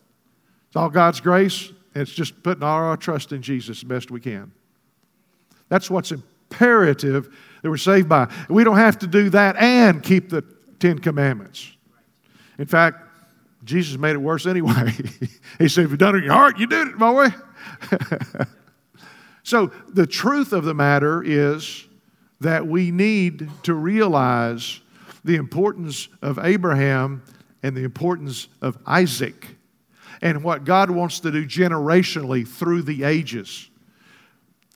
[0.67, 4.09] It's all God's grace, and it's just putting all our trust in Jesus as best
[4.09, 4.51] we can.
[5.73, 8.31] That's what's imperative that we're saved by.
[8.47, 10.43] We don't have to do that and keep the
[10.77, 11.67] Ten Commandments.
[12.59, 12.99] In fact,
[13.63, 14.91] Jesus made it worse anyway.
[15.57, 17.29] he said, If you've done it in your heart, you did it, boy.
[19.43, 21.87] so the truth of the matter is
[22.39, 24.79] that we need to realize
[25.25, 27.23] the importance of Abraham
[27.63, 29.55] and the importance of Isaac
[30.21, 33.71] and what God wants to do generationally through the ages.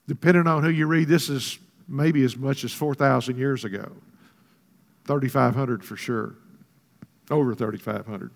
[0.08, 3.92] Depending on who you read, this is maybe as much as 4,000 years ago.
[5.06, 6.34] 3,500 for sure.
[7.30, 8.30] Over 3,500.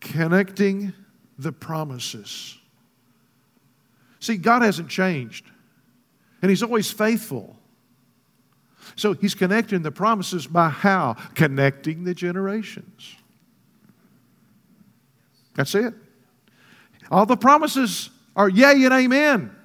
[0.00, 0.94] Connecting
[1.38, 2.58] the promises.
[4.18, 5.44] See, God hasn't changed,
[6.40, 7.54] and He's always faithful.
[8.96, 11.16] So He's connecting the promises by how?
[11.34, 13.14] Connecting the generations.
[15.54, 15.92] That's it.
[17.10, 19.56] All the promises are yea and amen.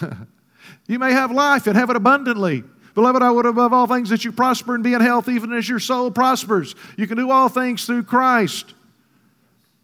[0.86, 2.62] you may have life and have it abundantly.
[2.94, 5.68] Beloved, I would above all things that you prosper and be in health, even as
[5.68, 6.74] your soul prospers.
[6.96, 8.74] You can do all things through Christ.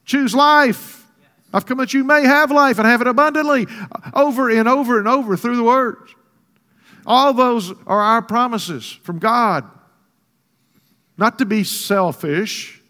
[0.04, 1.06] Choose life.
[1.52, 3.66] I've come that you may have life and have it abundantly
[4.12, 6.12] over and over and over through the words.
[7.06, 9.64] All those are our promises from God.
[11.16, 12.82] Not to be selfish,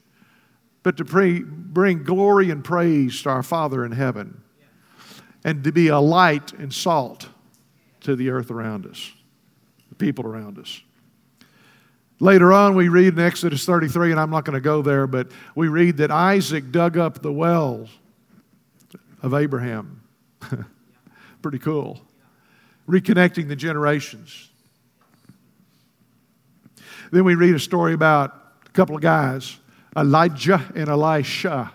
[0.85, 4.40] but to bring glory and praise to our Father in heaven.
[5.42, 7.29] And to be a light and salt
[8.03, 9.12] to the earth around us,
[9.88, 10.81] the people around us.
[12.20, 15.33] Later on, we read in Exodus 33, and I'm not going to go there, but
[15.55, 17.90] we read that Isaac dug up the wells
[19.23, 20.03] of Abraham.
[21.42, 22.01] Pretty cool.
[22.88, 24.51] Reconnecting the generations.
[27.11, 28.35] Then we read a story about
[28.66, 29.59] a couple of guys,
[29.96, 31.72] Elijah and Elisha.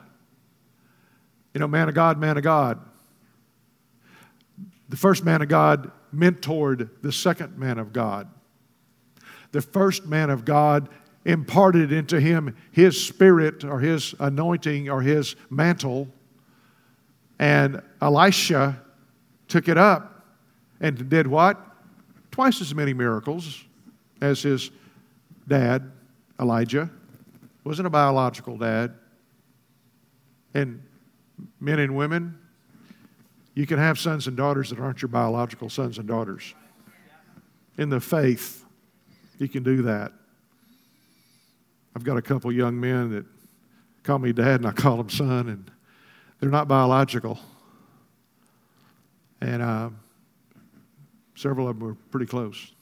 [1.54, 2.80] You know, man of God, man of God.
[4.90, 8.28] The first man of God mentored the second man of God.
[9.52, 10.90] The first man of God
[11.26, 16.08] imparted into him his spirit or his anointing or his mantle
[17.40, 18.82] and Elisha
[19.48, 20.26] took it up
[20.82, 21.58] and did what?
[22.32, 23.64] Twice as many miracles
[24.22, 24.70] as his
[25.48, 25.90] dad,
[26.40, 26.90] Elijah.
[27.64, 28.94] Wasn't a biological dad.
[30.54, 30.82] And
[31.60, 32.40] men and women,
[33.54, 36.56] you can have sons and daughters that aren't your biological sons and daughters.
[37.78, 38.66] In the faith,
[39.38, 40.12] you can do that.
[41.96, 43.26] I've got a couple young men that
[44.04, 45.72] call me dad and I call them son, and
[46.40, 47.40] they're not biological.
[49.42, 49.90] And uh,
[51.36, 52.74] several of them are pretty close.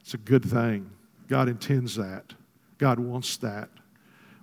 [0.00, 0.90] It's a good thing.
[1.28, 2.34] God intends that,
[2.80, 3.68] God wants that.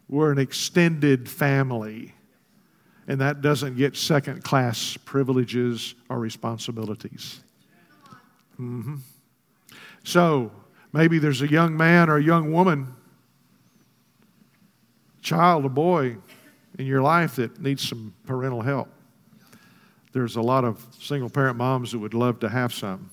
[0.07, 2.13] We're an extended family,
[3.07, 7.41] and that doesn't get second class privileges or responsibilities.
[8.59, 8.97] Mm-hmm.
[10.03, 10.51] So,
[10.93, 12.93] maybe there's a young man or a young woman,
[15.23, 16.17] child, a boy,
[16.77, 18.87] in your life that needs some parental help.
[20.13, 23.09] There's a lot of single parent moms that would love to have some.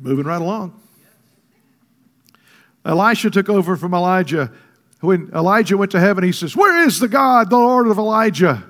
[0.00, 0.80] Moving right along.
[2.84, 4.50] Elisha took over from Elijah.
[5.00, 8.64] When Elijah went to heaven, he says, Where is the God, the Lord of Elijah?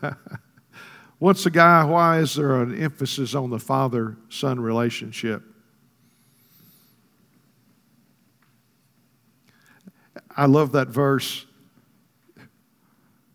[1.20, 5.42] Once a guy, why is there an emphasis on the father son relationship?
[10.34, 11.44] I love that verse.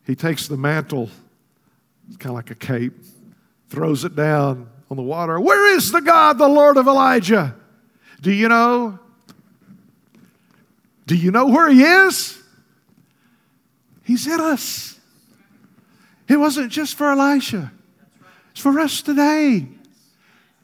[0.07, 1.09] He takes the mantle,
[2.07, 2.93] it's kind of like a cape,
[3.69, 5.39] throws it down on the water.
[5.39, 7.55] Where is the God, the Lord of Elijah?
[8.21, 8.99] Do you know?
[11.05, 12.41] Do you know where he is?
[14.03, 14.99] He's in us.
[16.27, 17.71] It wasn't just for Elisha,
[18.51, 19.67] it's for us today.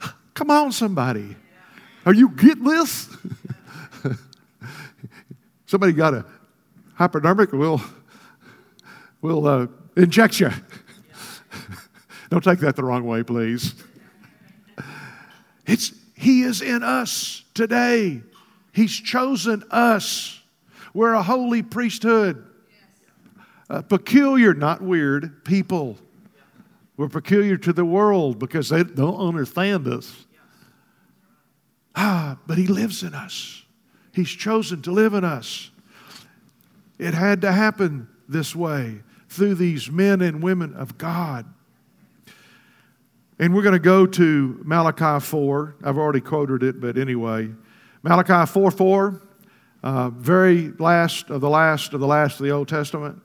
[0.33, 1.35] Come on, somebody.
[2.05, 3.09] Are you getting this?
[5.67, 6.25] somebody got a
[6.95, 7.81] hypodermic, we'll,
[9.21, 10.49] we'll uh, inject you.
[12.31, 13.75] Don't take that the wrong way, please.
[15.71, 18.21] It's, he is in us today.
[18.73, 20.41] He's chosen us.
[20.93, 22.45] We're a holy priesthood.
[23.69, 25.97] A peculiar, not weird, people.
[26.97, 30.25] We're peculiar to the world because they don't understand us.
[31.95, 33.63] Ah, but He lives in us.
[34.13, 35.71] He's chosen to live in us.
[36.99, 41.45] It had to happen this way through these men and women of God.
[43.41, 45.75] And we're going to go to Malachi 4.
[45.83, 47.49] I've already quoted it, but anyway.
[48.03, 49.21] Malachi 4 4,
[49.81, 53.19] uh, very last of the last of the last of the Old Testament.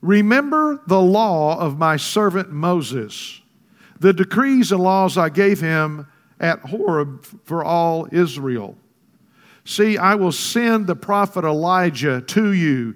[0.00, 3.40] Remember the law of my servant Moses,
[3.98, 6.06] the decrees and laws I gave him
[6.38, 8.78] at Horeb for all Israel.
[9.64, 12.94] See, I will send the prophet Elijah to you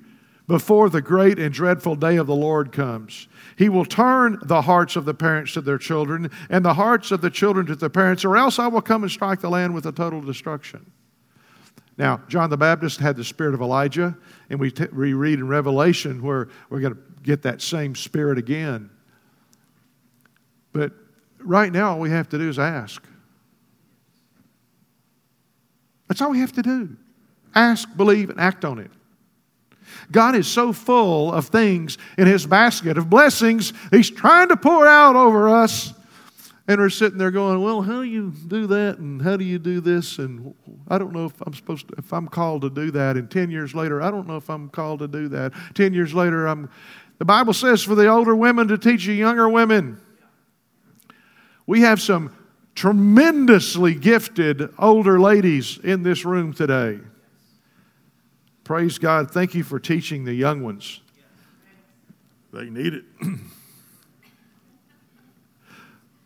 [0.50, 3.28] before the great and dreadful day of the Lord comes.
[3.56, 7.20] He will turn the hearts of the parents to their children and the hearts of
[7.20, 9.86] the children to their parents, or else I will come and strike the land with
[9.86, 10.90] a total destruction.
[11.96, 14.16] Now, John the Baptist had the spirit of Elijah,
[14.48, 18.36] and we, t- we read in Revelation where we're going to get that same spirit
[18.36, 18.90] again.
[20.72, 20.90] But
[21.38, 23.04] right now, all we have to do is ask.
[26.08, 26.96] That's all we have to do.
[27.54, 28.90] Ask, believe, and act on it.
[30.10, 34.86] God is so full of things in His basket of blessings, He's trying to pour
[34.86, 35.94] out over us.
[36.70, 38.98] And we're sitting there going, Well, how do you do that?
[38.98, 40.18] And how do you do this?
[40.18, 40.54] And
[40.86, 43.16] I don't know if I'm supposed to, if I'm called to do that.
[43.16, 45.52] And 10 years later, I don't know if I'm called to do that.
[45.74, 46.70] 10 years later, I'm.
[47.18, 50.00] The Bible says for the older women to teach the younger women.
[51.66, 52.34] We have some
[52.74, 57.00] tremendously gifted older ladies in this room today.
[58.70, 59.32] Praise God.
[59.32, 61.00] Thank you for teaching the young ones.
[62.52, 63.04] They need it.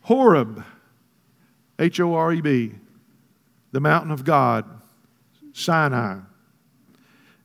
[0.02, 0.62] Horeb,
[1.78, 2.74] H O R E B,
[3.72, 4.66] the mountain of God,
[5.54, 6.18] Sinai.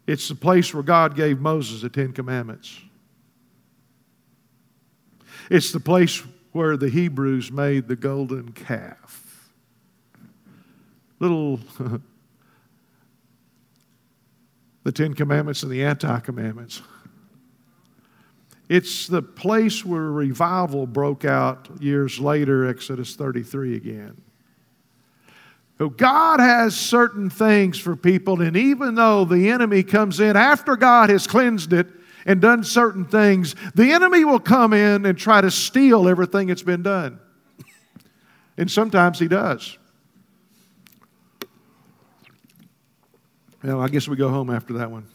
[0.06, 2.78] It's the place where God gave Moses the Ten Commandments.
[5.50, 6.22] It's the place
[6.52, 9.50] where the Hebrews made the golden calf.
[11.20, 11.62] Little,
[14.90, 16.82] the Ten Commandments and the Anti Commandments.
[18.70, 24.20] It's the place where revival broke out years later, Exodus 33 again.
[25.78, 30.76] So God has certain things for people, and even though the enemy comes in after
[30.76, 31.88] God has cleansed it,
[32.26, 36.64] and done certain things, the enemy will come in and try to steal everything that's
[36.64, 37.20] been done.
[38.58, 39.78] And sometimes he does.
[43.64, 45.06] Well, I guess we go home after that one.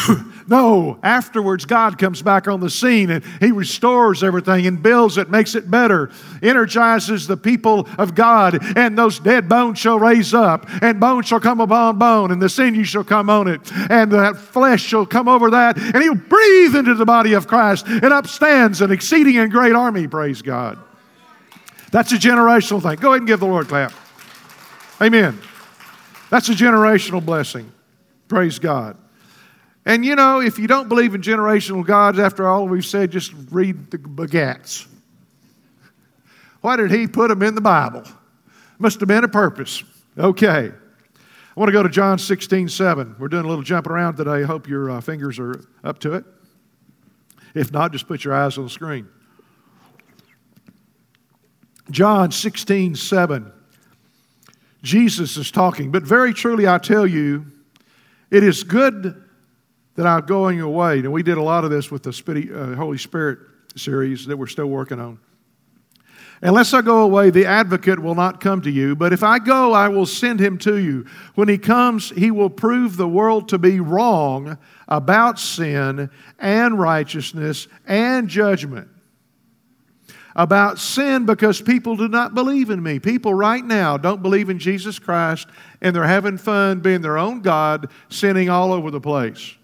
[0.48, 5.30] no, afterwards, God comes back on the scene and He restores everything and builds it,
[5.30, 6.10] makes it better,
[6.42, 11.40] energizes the people of God, and those dead bones shall raise up, and bone shall
[11.40, 13.60] come upon bone, and the sinew shall come on it,
[13.90, 17.86] and that flesh shall come over that, and He'll breathe into the body of Christ,
[17.86, 20.78] and upstands an exceeding and great army, praise God.
[21.90, 22.96] That's a generational thing.
[22.96, 23.92] Go ahead and give the Lord a clap.
[25.00, 25.38] Amen.
[26.32, 27.70] That's a generational blessing.
[28.26, 28.96] Praise God.
[29.84, 33.34] And you know, if you don't believe in generational gods, after all we've said, just
[33.50, 34.86] read the begats.
[36.62, 38.04] Why did he put them in the Bible?
[38.78, 39.84] Must have been a purpose.
[40.16, 40.72] Okay.
[40.72, 43.16] I want to go to John 16, 7.
[43.18, 44.42] We're doing a little jumping around today.
[44.42, 46.24] I hope your uh, fingers are up to it.
[47.54, 49.06] If not, just put your eyes on the screen.
[51.90, 53.52] John 16, 7.
[54.82, 57.46] Jesus is talking, but very truly I tell you,
[58.30, 59.22] it is good
[59.94, 60.98] that I'm going away.
[61.00, 62.10] And we did a lot of this with the
[62.52, 63.38] uh, Holy Spirit
[63.76, 65.18] series that we're still working on.
[66.44, 69.72] Unless I go away, the advocate will not come to you, but if I go,
[69.72, 71.06] I will send him to you.
[71.36, 74.58] When he comes, he will prove the world to be wrong
[74.88, 76.10] about sin
[76.40, 78.88] and righteousness and judgment.
[80.34, 82.98] About sin because people do not believe in me.
[82.98, 85.46] People right now don't believe in Jesus Christ
[85.82, 89.56] and they're having fun being their own God, sinning all over the place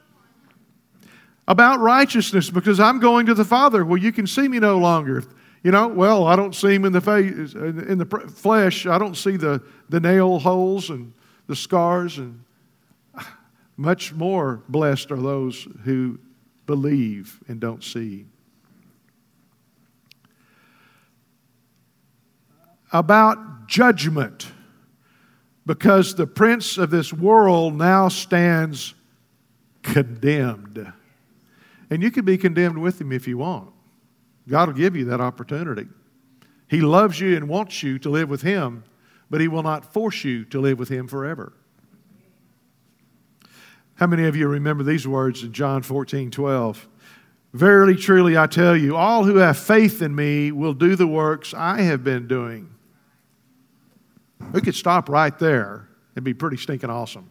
[1.48, 3.84] about righteousness because I'm going to the Father.
[3.84, 5.24] Well, you can see me no longer.
[5.64, 8.86] You know, well, I don't see him in the face, in the flesh.
[8.86, 11.12] I don't see the, the nail holes and
[11.46, 12.18] the scars.
[12.18, 12.44] And
[13.76, 16.20] much more blessed are those who
[16.66, 18.26] believe and don't see.
[22.92, 24.50] About judgment
[25.66, 28.94] because the prince of this world now stands
[29.82, 30.92] condemned.
[31.90, 33.70] And you can be condemned with him if you want.
[34.48, 35.86] God will give you that opportunity.
[36.68, 38.84] He loves you and wants you to live with him,
[39.30, 41.52] but he will not force you to live with him forever.
[43.96, 46.88] How many of you remember these words in John 14 12?
[47.52, 51.54] Verily, truly, I tell you, all who have faith in me will do the works
[51.54, 52.70] I have been doing.
[54.52, 57.30] We could stop right there and be pretty stinking awesome.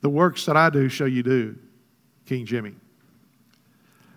[0.00, 1.56] The works that I do shall you do,
[2.26, 2.74] King Jimmy.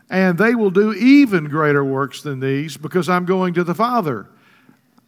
[0.09, 4.28] And they will do even greater works than these because I'm going to the Father.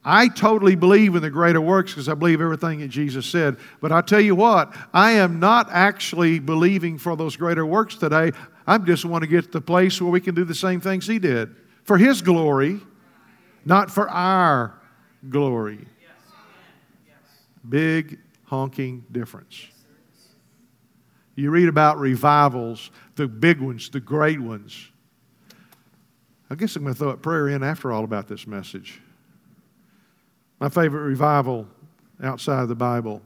[0.05, 3.57] I totally believe in the greater works because I believe everything that Jesus said.
[3.81, 8.31] But I tell you what, I am not actually believing for those greater works today.
[8.67, 11.07] I just want to get to the place where we can do the same things
[11.07, 12.79] He did for His glory,
[13.65, 14.79] not for our
[15.29, 15.85] glory.
[17.67, 19.67] Big honking difference.
[21.35, 24.91] You read about revivals, the big ones, the great ones.
[26.49, 29.01] I guess I'm going to throw a prayer in after all about this message.
[30.59, 31.67] My favorite revival
[32.21, 33.21] outside of the Bible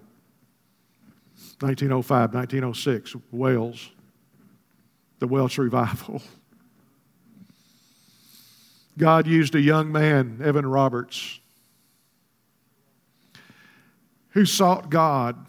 [1.59, 3.91] 1905, 1906, Wales,
[5.19, 6.21] the Welsh revival.
[8.97, 11.39] God used a young man, Evan Roberts,
[14.37, 15.47] who sought God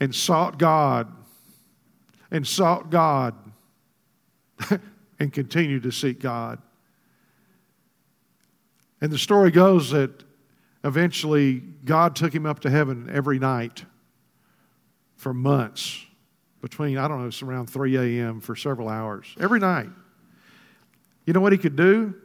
[0.00, 1.06] and sought God
[2.32, 3.32] and sought God
[5.20, 6.60] and continued to seek God.
[9.00, 10.24] And the story goes that
[10.82, 13.84] eventually God took him up to heaven every night
[15.14, 16.06] for months,
[16.60, 18.40] between, I don't know, it's around 3 a.m.
[18.40, 19.90] for several hours, every night.
[21.24, 22.16] You know what he could do?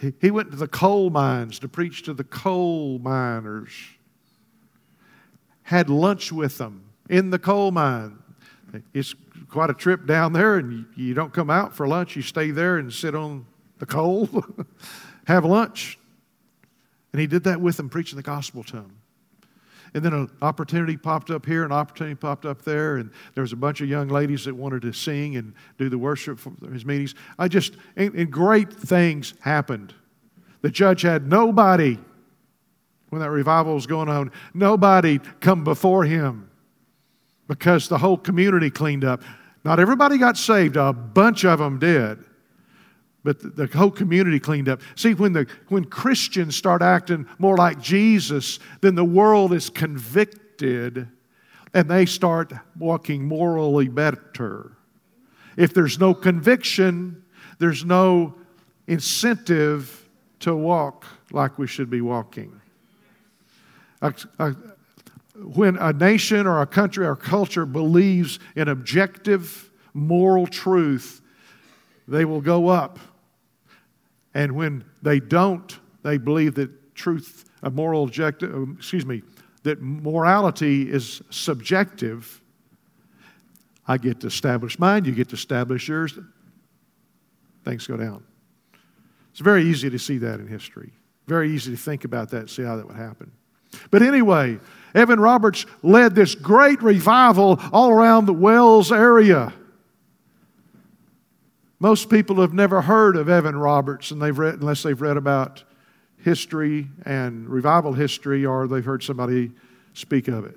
[0.00, 3.72] He, he went to the coal mines to preach to the coal miners
[5.66, 8.16] had lunch with them in the coal mine.
[8.94, 9.16] It's
[9.48, 12.14] quite a trip down there, and you, don't come out for lunch.
[12.14, 13.44] You stay there and sit on
[13.78, 14.28] the coal,
[15.26, 15.98] have lunch.
[17.12, 18.96] And he did that with them, preaching the gospel to them.
[19.92, 23.52] And then an opportunity popped up here, an opportunity popped up there, and there was
[23.52, 26.86] a bunch of young ladies that wanted to sing and do the worship for his
[26.86, 27.16] meetings.
[27.40, 29.94] I just, and, and great things happened.
[30.60, 31.98] The judge had nobody
[33.10, 36.50] when that revival was going on, nobody come before him
[37.48, 39.22] because the whole community cleaned up.
[39.64, 42.24] Not everybody got saved, a bunch of them did.
[43.22, 44.80] But the, whole community cleaned up.
[44.94, 51.08] See, when, the, when Christians start acting more like Jesus, then the world is convicted
[51.74, 54.76] and they start walking morally better.
[55.56, 57.24] If there's no conviction,
[57.58, 58.36] there's no
[58.86, 60.08] incentive
[60.40, 62.55] to walk like we should be walking
[64.02, 64.54] a, a,
[65.34, 71.20] when a nation or a country or culture believes in objective moral truth,
[72.08, 72.98] they will go up.
[74.34, 79.22] And when they don't, they believe that truth, a moral objective, um, excuse me,
[79.62, 82.40] that morality is subjective.
[83.88, 86.18] I get to establish mine, you get to establish yours.
[87.64, 88.22] Things go down.
[89.32, 90.92] It's very easy to see that in history.
[91.26, 93.32] Very easy to think about that, and see how that would happen.
[93.90, 94.58] But anyway,
[94.94, 99.52] Evan Roberts led this great revival all around the Wales area.
[101.78, 105.62] Most people have never heard of Evan Roberts and they've read, unless they've read about
[106.18, 109.52] history and revival history or they've heard somebody
[109.92, 110.56] speak of it.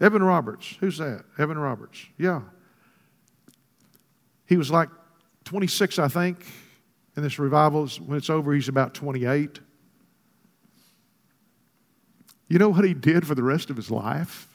[0.00, 1.24] Evan Roberts, who's that?
[1.38, 2.42] Evan Roberts, yeah.
[4.44, 4.90] He was like
[5.44, 6.44] 26, I think,
[7.16, 7.88] in this revival.
[8.04, 9.60] When it's over, he's about 28.
[12.48, 14.48] You know what he did for the rest of his life?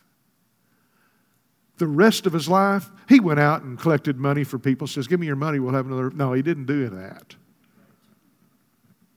[1.78, 5.20] The rest of his life, he went out and collected money for people, says, Give
[5.20, 6.12] me your money, we'll have another.
[6.12, 7.36] No, he didn't do that.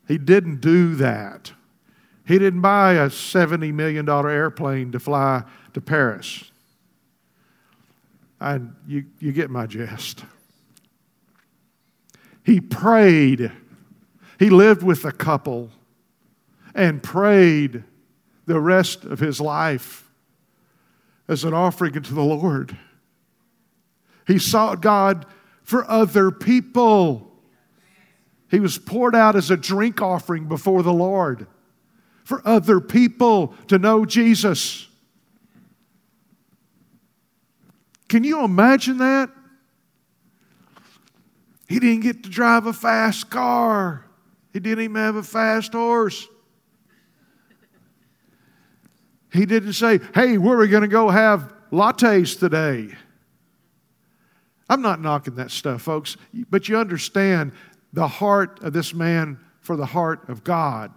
[0.09, 1.53] He didn't do that.
[2.27, 5.45] He didn't buy a $70 million airplane to fly
[5.75, 6.51] to Paris.
[8.41, 10.25] And you, you get my jest.
[12.43, 13.53] He prayed.
[14.39, 15.70] He lived with a couple
[16.75, 17.85] and prayed
[18.47, 20.09] the rest of his life
[21.29, 22.77] as an offering unto the Lord.
[24.27, 25.27] He sought God
[25.63, 27.33] for other people.
[28.51, 31.47] He was poured out as a drink offering before the Lord
[32.25, 34.89] for other people to know Jesus.
[38.09, 39.31] Can you imagine that?
[41.69, 44.05] He didn't get to drive a fast car.
[44.53, 46.29] He didn't even have a fast horse.
[49.35, 52.95] He didn't say, hey, where are we going to go have lattes today?
[54.70, 56.16] I'm not knocking that stuff, folks,
[56.51, 57.51] but you understand
[57.93, 60.93] the heart of this man for the heart of God.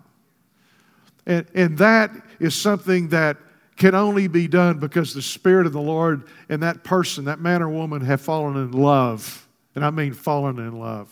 [1.25, 3.38] And, and that is something that
[3.75, 7.63] can only be done because the Spirit of the Lord and that person, that man
[7.63, 9.47] or woman, have fallen in love.
[9.75, 11.09] And I mean fallen in love.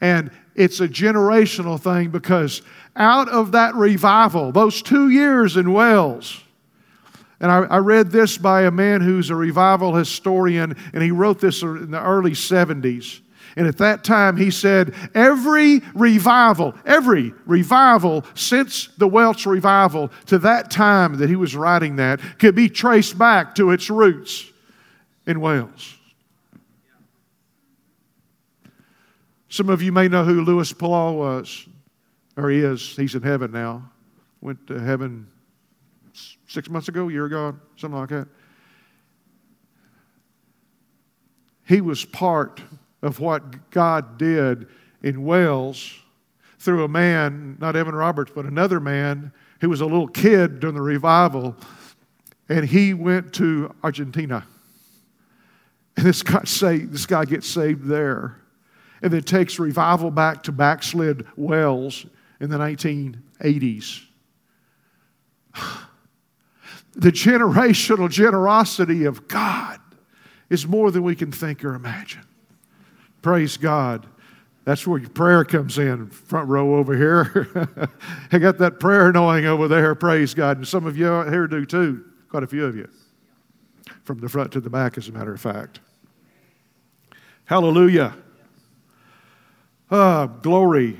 [0.00, 2.62] And it's a generational thing because
[2.96, 6.42] out of that revival, those two years in Wales,
[7.40, 11.40] and I, I, read this by a man who's a revival historian, and he wrote
[11.40, 13.20] this in the early 70s.
[13.56, 20.38] And at that time, he said, every revival, every revival since the Welsh revival to
[20.38, 24.50] that time that he was writing that could be traced back to its roots
[25.26, 25.98] in Wales.
[29.52, 31.68] Some of you may know who Luis Palau was,
[32.38, 32.96] or he is.
[32.96, 33.90] He's in heaven now.
[34.40, 35.26] Went to heaven
[36.48, 38.28] six months ago, a year ago, something like that.
[41.68, 42.62] He was part
[43.02, 44.68] of what God did
[45.02, 45.98] in Wales
[46.58, 50.76] through a man, not Evan Roberts, but another man who was a little kid during
[50.76, 51.54] the revival,
[52.48, 54.46] and he went to Argentina.
[55.98, 58.38] And this guy, saved, this guy gets saved there
[59.02, 62.06] and it takes revival back to backslid Wales
[62.40, 64.04] in the 1980s.
[66.94, 69.80] The generational generosity of God
[70.50, 72.26] is more than we can think or imagine.
[73.22, 74.06] Praise God.
[74.64, 77.48] That's where your prayer comes in, front row over here.
[78.32, 80.58] I got that prayer knowing over there, praise God.
[80.58, 82.88] And some of you here do too, quite a few of you,
[84.04, 85.80] from the front to the back, as a matter of fact.
[87.46, 88.14] Hallelujah.
[89.94, 90.98] Ah, glory.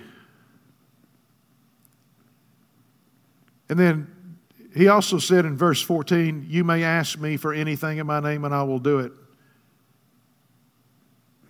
[3.71, 4.37] And then
[4.77, 8.45] he also said in verse 14, You may ask me for anything in my name,
[8.45, 9.13] and I will do it.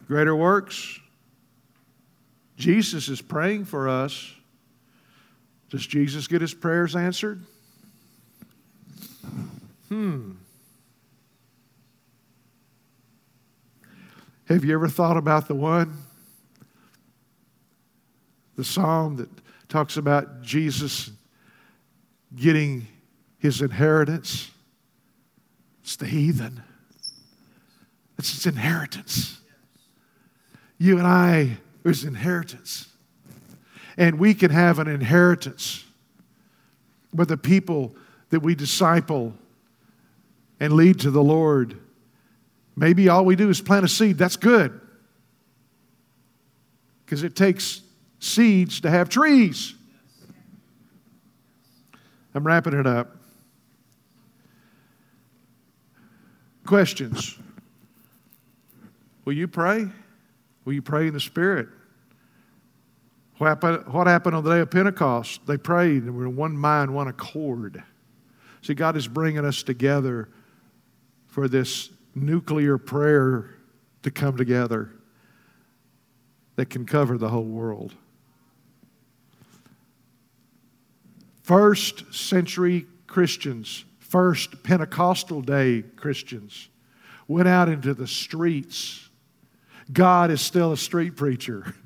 [0.07, 1.01] Greater works.
[2.57, 4.32] Jesus is praying for us.
[5.68, 7.43] Does Jesus get his prayers answered?
[9.88, 10.32] Hmm.
[14.45, 15.97] Have you ever thought about the one
[18.57, 19.28] the psalm that
[19.68, 21.11] talks about Jesus
[22.36, 22.86] getting
[23.38, 24.50] his inheritance.
[25.82, 26.62] It's the heathen,
[28.18, 29.40] it's his inheritance.
[30.78, 32.88] You and I, there's inheritance.
[33.96, 35.84] And we can have an inheritance.
[37.12, 37.94] But the people
[38.30, 39.34] that we disciple
[40.59, 41.76] and lead to the Lord,
[42.74, 44.18] maybe all we do is plant a seed.
[44.18, 44.80] That's good.
[47.05, 47.82] Because it takes
[48.22, 49.74] seeds to have trees.
[52.34, 53.16] I'm wrapping it up.
[56.64, 57.36] Questions.
[59.24, 59.88] Will you pray?
[60.64, 61.68] Will you pray in the Spirit?
[63.38, 65.44] What happened, on the day of Pentecost?
[65.46, 67.82] They prayed and were in one mind, one accord.
[68.62, 70.28] See, God is bringing us together
[71.26, 73.56] for this nuclear prayer
[74.04, 74.92] to come together
[76.54, 77.96] that can cover the whole world.
[81.43, 86.68] First century Christians, first Pentecostal day Christians,
[87.28, 89.09] went out into the streets.
[89.93, 91.61] God is still a street preacher.
[91.66, 91.76] Isn't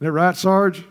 [0.00, 0.84] that right, Sarge?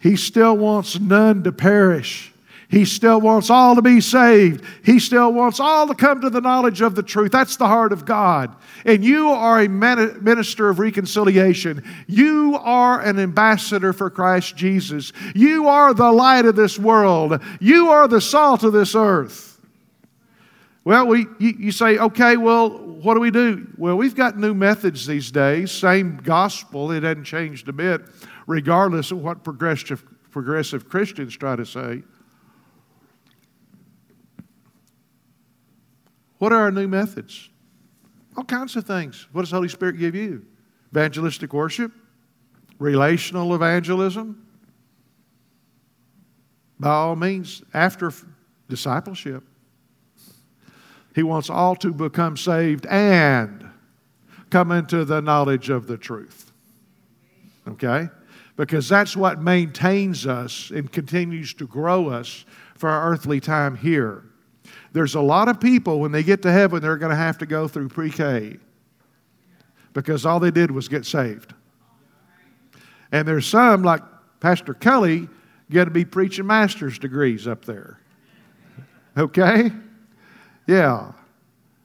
[0.00, 2.33] He still wants none to perish.
[2.68, 4.64] He still wants all to be saved.
[4.84, 7.30] He still wants all to come to the knowledge of the truth.
[7.30, 8.54] That's the heart of God.
[8.84, 11.84] And you are a minister of reconciliation.
[12.06, 15.12] You are an ambassador for Christ Jesus.
[15.34, 17.40] You are the light of this world.
[17.60, 19.60] You are the salt of this earth.
[20.84, 23.66] Well, we, you, say, okay, well, what do we do?
[23.78, 25.72] Well, we've got new methods these days.
[25.72, 28.02] Same gospel, it hasn't changed a bit,
[28.46, 32.02] regardless of what progressive, progressive Christians try to say.
[36.38, 37.48] What are our new methods?
[38.36, 39.26] All kinds of things.
[39.32, 40.44] What does the Holy Spirit give you?
[40.92, 41.92] Evangelistic worship,
[42.78, 44.46] relational evangelism.
[46.78, 48.12] By all means, after
[48.68, 49.44] discipleship.
[51.14, 53.70] He wants all to become saved and
[54.50, 56.52] come into the knowledge of the truth.
[57.68, 58.08] Okay?
[58.56, 62.44] Because that's what maintains us and continues to grow us
[62.76, 64.24] for our earthly time here.
[64.94, 67.46] There's a lot of people, when they get to heaven, they're going to have to
[67.46, 68.58] go through pre K
[69.92, 71.52] because all they did was get saved.
[73.10, 74.02] And there's some, like
[74.38, 75.28] Pastor Kelly,
[75.68, 77.98] going to be preaching master's degrees up there.
[79.16, 79.72] Okay?
[80.68, 81.12] Yeah.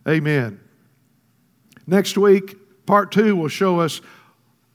[0.07, 0.59] Amen.
[1.87, 4.01] Next week, part two will show us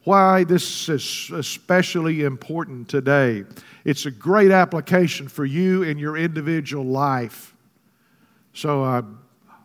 [0.03, 3.45] why this is especially important today.
[3.85, 7.54] It's a great application for you in your individual life.
[8.55, 9.03] So I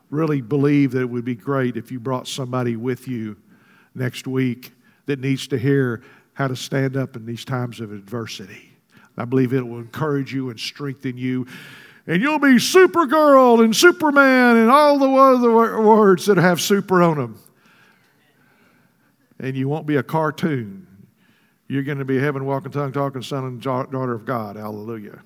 [0.10, 3.38] really believe that it would be great if you brought somebody with you
[3.96, 4.74] next week
[5.06, 6.02] that needs to hear
[6.34, 8.72] how to stand up in these times of adversity.
[9.18, 11.46] I believe it will encourage you and strengthen you.
[12.08, 17.18] And you'll be Supergirl and Superman and all the other words that have super on
[17.18, 17.40] them.
[19.40, 20.88] And you won't be a cartoon.
[21.68, 24.56] You're going to be heaven walking, tongue talking, son and daughter of God.
[24.56, 25.22] Hallelujah.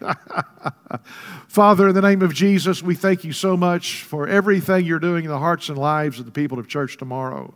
[1.48, 5.24] Father, in the name of Jesus, we thank you so much for everything you're doing
[5.24, 7.54] in the hearts and lives of the people of church tomorrow.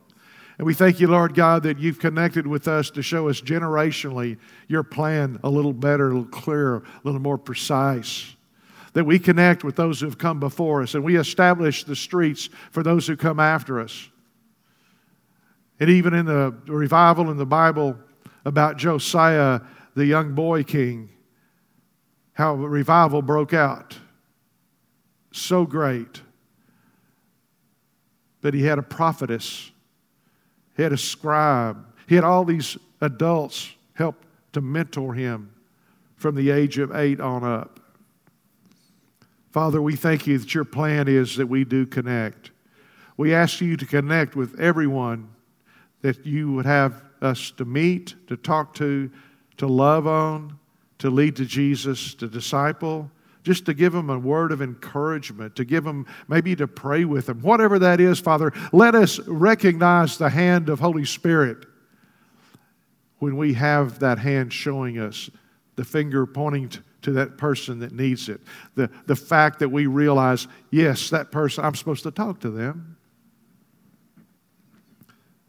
[0.58, 4.38] And we thank you, Lord God, that you've connected with us to show us generationally
[4.68, 8.36] your plan a little better, a little clearer, a little more precise.
[8.92, 12.50] That we connect with those who have come before us and we establish the streets
[12.72, 14.10] for those who come after us.
[15.78, 17.96] And even in the revival in the Bible
[18.44, 19.60] about Josiah,
[19.94, 21.08] the young boy king,
[22.40, 23.96] how revival broke out.
[25.32, 26.22] So great.
[28.40, 29.70] But he had a prophetess
[30.80, 31.84] he had a scribe.
[32.06, 34.24] He had all these adults help
[34.54, 35.52] to mentor him
[36.16, 37.80] from the age of eight on up.
[39.50, 42.50] Father, we thank you that your plan is that we do connect.
[43.18, 45.28] We ask you to connect with everyone
[46.00, 49.10] that you would have us to meet, to talk to,
[49.58, 50.58] to love on,
[51.00, 53.10] to lead to Jesus, to disciple,
[53.42, 57.26] just to give them a word of encouragement, to give them maybe to pray with
[57.26, 61.66] them, whatever that is, Father, let us recognize the hand of Holy Spirit
[63.18, 65.30] when we have that hand showing us
[65.76, 66.70] the finger pointing
[67.02, 68.42] to that person that needs it.
[68.74, 72.98] The, the fact that we realize, yes, that person, I'm supposed to talk to them.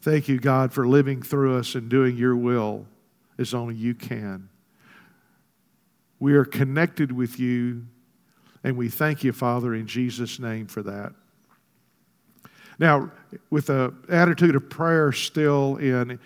[0.01, 2.85] Thank you, God, for living through us and doing your will
[3.37, 4.47] as only you can.
[6.21, 7.83] We are connected with you,
[8.63, 11.13] and we thank you, Father, in Jesus' name for that.
[12.77, 13.09] Now,
[13.49, 16.19] with an attitude of prayer still in,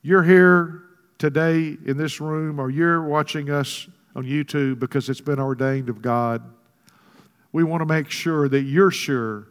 [0.00, 0.84] you're here
[1.18, 6.02] today in this room, or you're watching us on YouTube because it's been ordained of
[6.02, 6.40] God.
[7.50, 9.48] We want to make sure that you're sure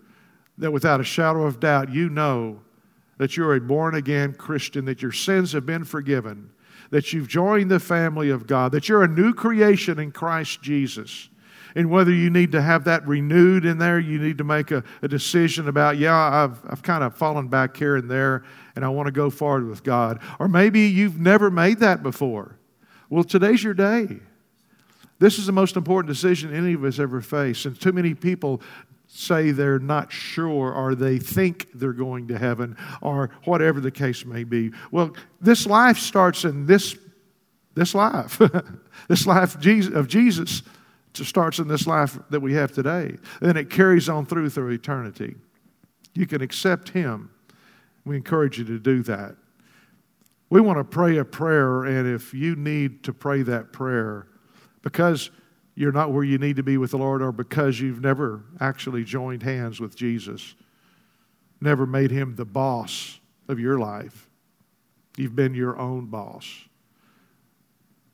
[0.57, 2.61] that without a shadow of doubt, you know
[3.17, 6.49] that you're a born again Christian, that your sins have been forgiven,
[6.91, 11.29] that you've joined the family of God, that you're a new creation in Christ Jesus.
[11.73, 14.83] And whether you need to have that renewed in there, you need to make a,
[15.01, 18.43] a decision about, yeah, I've, I've kind of fallen back here and there,
[18.75, 20.19] and I want to go forward with God.
[20.37, 22.57] Or maybe you've never made that before.
[23.09, 24.19] Well, today's your day.
[25.19, 27.65] This is the most important decision any of us ever face.
[27.65, 28.61] And too many people
[29.13, 34.25] say they're not sure or they think they're going to heaven or whatever the case
[34.25, 34.71] may be.
[34.89, 36.97] Well, this life starts in this,
[37.75, 38.41] this life.
[39.09, 40.63] this life of Jesus
[41.13, 43.17] starts in this life that we have today.
[43.41, 45.35] Then it carries on through through eternity.
[46.13, 47.31] You can accept Him.
[48.05, 49.35] We encourage you to do that.
[50.49, 54.27] We want to pray a prayer, and if you need to pray that prayer,
[54.81, 55.31] because
[55.75, 59.03] you're not where you need to be with the Lord or because you've never actually
[59.03, 60.55] joined hands with Jesus,
[61.59, 64.29] never made him the boss of your life.
[65.17, 66.45] You've been your own boss.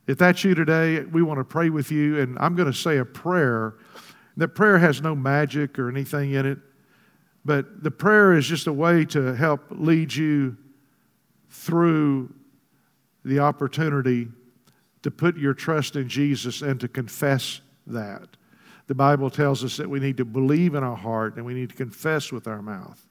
[0.06, 2.98] If that's you today, we want to pray with you, and I'm going to say
[2.98, 3.74] a prayer.
[4.38, 6.58] That prayer has no magic or anything in it,
[7.44, 10.56] but the prayer is just a way to help lead you
[11.50, 12.32] through
[13.24, 14.28] the opportunity
[15.02, 18.28] to put your trust in Jesus and to confess that.
[18.86, 21.70] The Bible tells us that we need to believe in our heart and we need
[21.70, 23.04] to confess with our mouth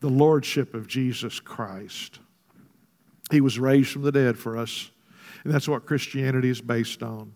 [0.00, 2.18] the Lordship of Jesus Christ.
[3.30, 4.90] He was raised from the dead for us,
[5.44, 7.32] and that's what Christianity is based on.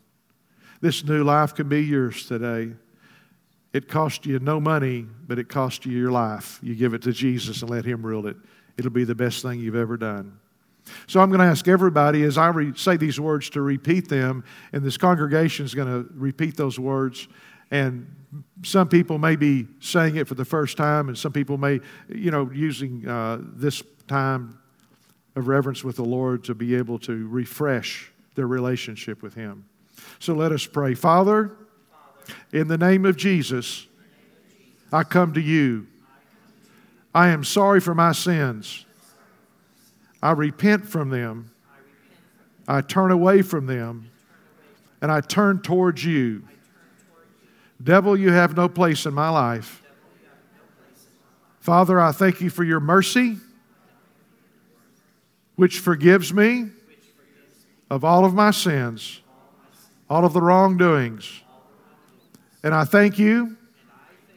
[0.80, 2.72] This new life can be yours today.
[3.72, 6.58] It cost you no money, but it cost you your life.
[6.62, 8.36] You give it to Jesus and let Him rule it.
[8.76, 10.38] It'll be the best thing you've ever done.
[11.06, 14.44] So I'm going to ask everybody as I re- say these words to repeat them,
[14.72, 17.28] and this congregation is going to repeat those words.
[17.70, 18.14] And
[18.62, 22.30] some people may be saying it for the first time, and some people may, you
[22.30, 24.58] know, using uh, this time
[25.36, 29.64] of reverence with the Lord to be able to refresh their relationship with Him.
[30.18, 30.94] So let us pray.
[30.94, 31.56] Father,
[32.52, 33.86] in the name of Jesus,
[34.92, 35.86] I come to you.
[37.14, 38.86] I am sorry for my sins.
[40.24, 41.50] I repent from them.
[42.66, 44.10] I turn away from them.
[45.02, 46.44] And I turn towards you.
[47.82, 49.82] Devil, you have no place in my life.
[51.60, 53.36] Father, I thank you for your mercy,
[55.56, 56.70] which forgives me
[57.90, 59.20] of all of my sins,
[60.08, 61.42] all of the wrongdoings.
[62.62, 63.58] And I thank you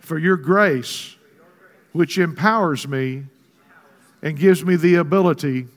[0.01, 1.15] for your grace,
[1.93, 3.23] which empowers me
[4.21, 5.67] and gives me the ability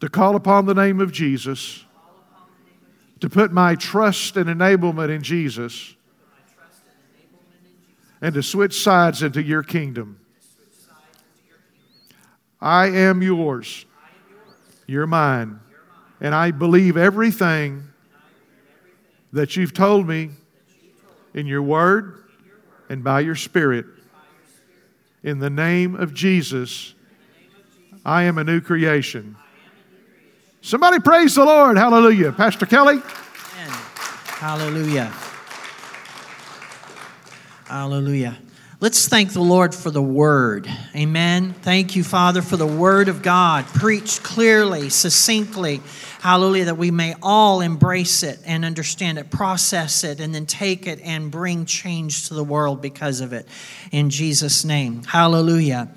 [0.00, 1.84] to call upon the name of Jesus,
[3.20, 5.94] to put my trust and enablement in Jesus,
[8.20, 10.20] and to switch sides into your kingdom.
[12.60, 13.84] I am yours.
[14.86, 15.60] You're mine.
[16.20, 17.84] And I believe everything
[19.32, 20.30] that you've told me
[21.34, 22.24] in your word
[22.88, 23.84] and by your spirit.
[25.22, 26.94] In the name of Jesus,
[28.04, 29.36] I am a new creation.
[30.66, 31.78] Somebody praise the Lord.
[31.78, 32.32] Hallelujah.
[32.32, 33.00] Pastor Kelly.
[34.26, 35.12] Hallelujah.
[37.66, 38.36] Hallelujah.
[38.80, 40.68] Let's thank the Lord for the word.
[40.96, 41.52] Amen.
[41.62, 45.82] Thank you, Father, for the word of God, preached clearly, succinctly.
[46.20, 50.88] Hallelujah, that we may all embrace it and understand it, process it, and then take
[50.88, 53.46] it and bring change to the world because of it.
[53.92, 55.04] In Jesus' name.
[55.04, 55.90] Hallelujah.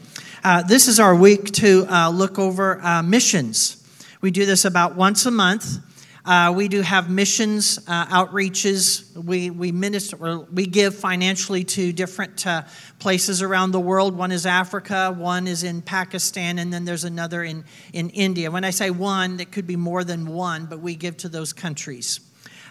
[0.43, 3.78] Uh, this is our week to uh, look over uh, missions.
[4.21, 5.79] We do this about once a month.
[6.25, 9.15] Uh, we do have missions uh, outreaches.
[9.15, 10.39] We we minister.
[10.39, 12.63] We give financially to different uh,
[12.99, 14.17] places around the world.
[14.17, 15.15] One is Africa.
[15.17, 17.63] One is in Pakistan, and then there's another in
[17.93, 18.51] in India.
[18.51, 21.53] When I say one, it could be more than one, but we give to those
[21.53, 22.19] countries.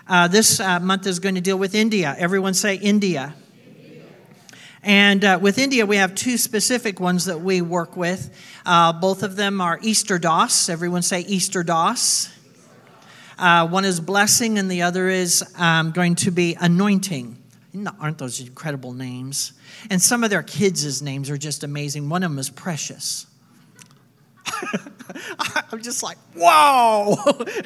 [0.07, 2.14] Uh, this uh, month is going to deal with India.
[2.18, 3.34] Everyone say India.
[4.83, 8.35] And uh, with India, we have two specific ones that we work with.
[8.64, 10.68] Uh, both of them are Easter DOS.
[10.68, 12.33] Everyone say Easter DOS.
[13.39, 17.37] Uh, one is blessing, and the other is um, going to be anointing.
[18.01, 19.53] Aren't those incredible names?
[19.91, 22.09] And some of their kids' names are just amazing.
[22.09, 23.26] One of them is Precious.
[25.72, 27.16] I'm just like, whoa!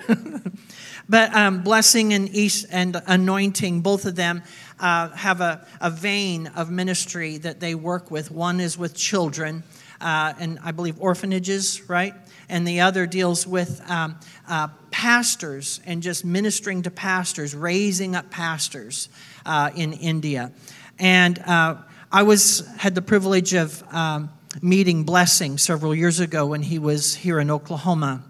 [1.09, 2.31] but um, blessing and,
[2.71, 4.43] and anointing, both of them
[4.83, 8.31] uh, have a, a vein of ministry that they work with.
[8.31, 9.63] One is with children,
[10.01, 12.15] uh, and I believe orphanages, right?
[12.49, 14.19] And the other deals with um,
[14.49, 19.09] uh, pastors and just ministering to pastors, raising up pastors
[19.47, 20.53] uh, in India.
[20.99, 21.77] And uh,
[22.11, 24.31] I was had the privilege of um,
[24.61, 28.25] meeting Blessing several years ago when he was here in Oklahoma.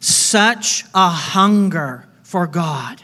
[0.00, 3.02] Such a hunger for God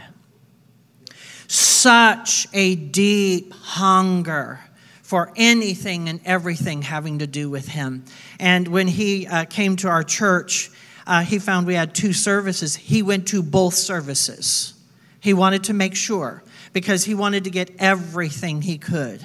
[1.87, 4.59] such a deep hunger
[5.03, 8.05] for anything and everything having to do with him.
[8.41, 10.69] And when he uh, came to our church,
[11.07, 12.75] uh, he found we had two services.
[12.75, 14.75] He went to both services.
[15.21, 19.25] He wanted to make sure because he wanted to get everything he could.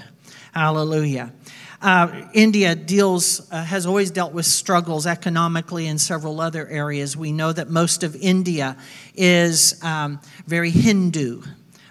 [0.54, 1.34] Hallelujah.
[1.82, 7.18] Uh, India deals uh, has always dealt with struggles economically in several other areas.
[7.18, 8.78] We know that most of India
[9.16, 11.42] is um, very Hindu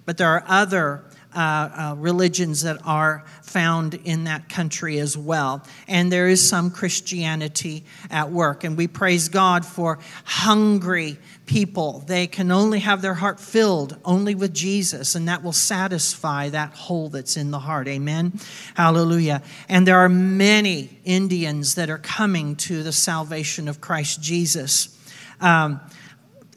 [0.05, 5.65] but there are other uh, uh, religions that are found in that country as well.
[5.87, 8.65] And there is some Christianity at work.
[8.65, 12.03] And we praise God for hungry people.
[12.07, 16.73] They can only have their heart filled only with Jesus, and that will satisfy that
[16.73, 17.87] hole that's in the heart.
[17.87, 18.33] Amen.
[18.75, 19.43] Hallelujah.
[19.69, 24.97] And there are many Indians that are coming to the salvation of Christ Jesus.
[25.41, 25.81] Um,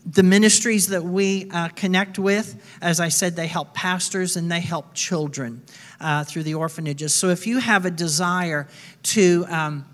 [0.06, 4.60] the ministries that we uh, connect with, as I said, they help pastors and they
[4.60, 5.62] help children
[6.02, 7.14] uh, through the orphanages.
[7.14, 8.68] So if you have a desire
[9.04, 9.86] to um,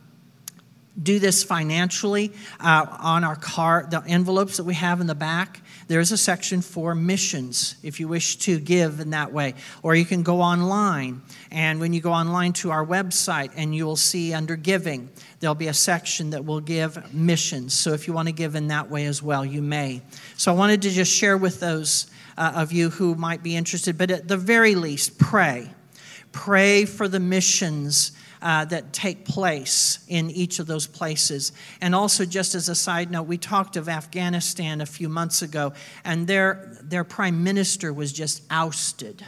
[1.02, 5.62] do this financially, uh, on our card, the envelopes that we have in the back,
[5.88, 9.54] there's a section for missions if you wish to give in that way.
[9.82, 13.86] Or you can go online, and when you go online to our website, and you
[13.86, 15.10] will see under giving,
[15.40, 17.74] there'll be a section that will give missions.
[17.74, 20.02] So if you want to give in that way as well, you may.
[20.38, 23.98] So I wanted to just share with those uh, of you who might be interested,
[23.98, 25.70] but at the very least, pray.
[26.32, 28.12] Pray for the missions
[28.42, 31.52] uh, that take place in each of those places.
[31.82, 35.74] And also, just as a side note, we talked of Afghanistan a few months ago,
[36.06, 39.26] and their, their prime minister was just ousted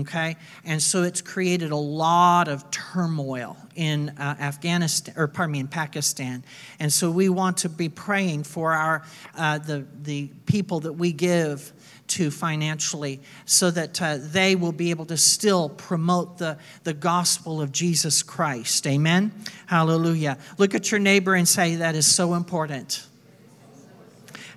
[0.00, 0.36] okay?
[0.64, 5.68] And so it's created a lot of turmoil in uh, Afghanistan, or pardon me, in
[5.68, 6.44] Pakistan.
[6.78, 9.04] And so we want to be praying for our,
[9.36, 11.72] uh, the, the people that we give
[12.08, 17.62] to financially so that uh, they will be able to still promote the, the gospel
[17.62, 18.86] of Jesus Christ.
[18.86, 19.32] Amen?
[19.66, 20.36] Hallelujah.
[20.58, 23.06] Look at your neighbor and say, that is so important.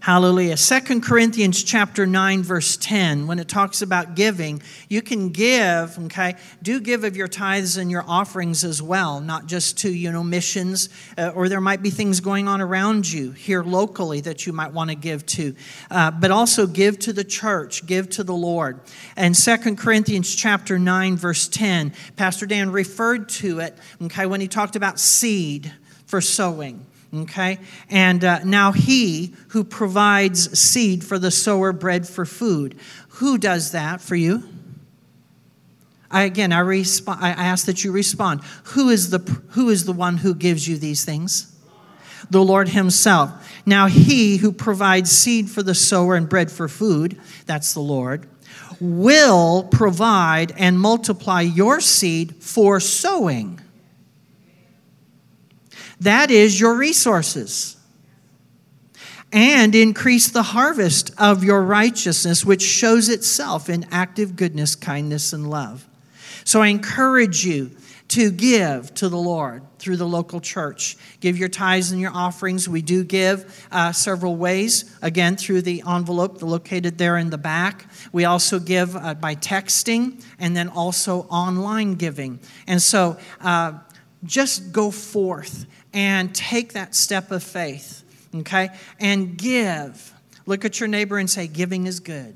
[0.05, 0.55] Hallelujah.
[0.55, 6.35] Second Corinthians chapter 9 verse 10 when it talks about giving, you can give, okay?
[6.61, 10.23] Do give of your tithes and your offerings as well, not just to, you know,
[10.23, 14.53] missions uh, or there might be things going on around you here locally that you
[14.53, 15.55] might want to give to.
[15.89, 18.81] Uh, but also give to the church, give to the Lord.
[19.15, 24.47] And Second Corinthians chapter 9 verse 10, Pastor Dan referred to it, okay, when he
[24.47, 25.73] talked about seed
[26.05, 26.85] for sowing.
[27.23, 27.59] Okay?
[27.89, 32.75] And uh, now he who provides seed for the sower, bread for food.
[33.09, 34.43] Who does that for you?
[36.11, 38.41] I, again, I, resp- I ask that you respond.
[38.65, 41.51] Who is, the, who is the one who gives you these things?
[42.29, 43.31] The Lord Himself.
[43.65, 48.27] Now, He who provides seed for the sower and bread for food, that's the Lord,
[48.79, 53.59] will provide and multiply your seed for sowing
[56.01, 57.77] that is your resources.
[59.31, 65.49] And increase the harvest of your righteousness, which shows itself in active goodness, kindness, and
[65.49, 65.87] love.
[66.45, 67.71] So I encourage you
[68.09, 70.95] to give to the Lord through the local church.
[71.19, 72.69] Give your tithes and your offerings.
[72.69, 77.87] We do give uh, several ways, again, through the envelope located there in the back.
[78.11, 82.39] We also give uh, by texting and then also online giving.
[82.67, 83.73] And so uh,
[84.23, 85.65] just go forth
[85.95, 88.03] and take that step of faith,
[88.35, 88.69] okay?
[88.99, 90.13] And give.
[90.45, 92.35] Look at your neighbor and say, Giving is good.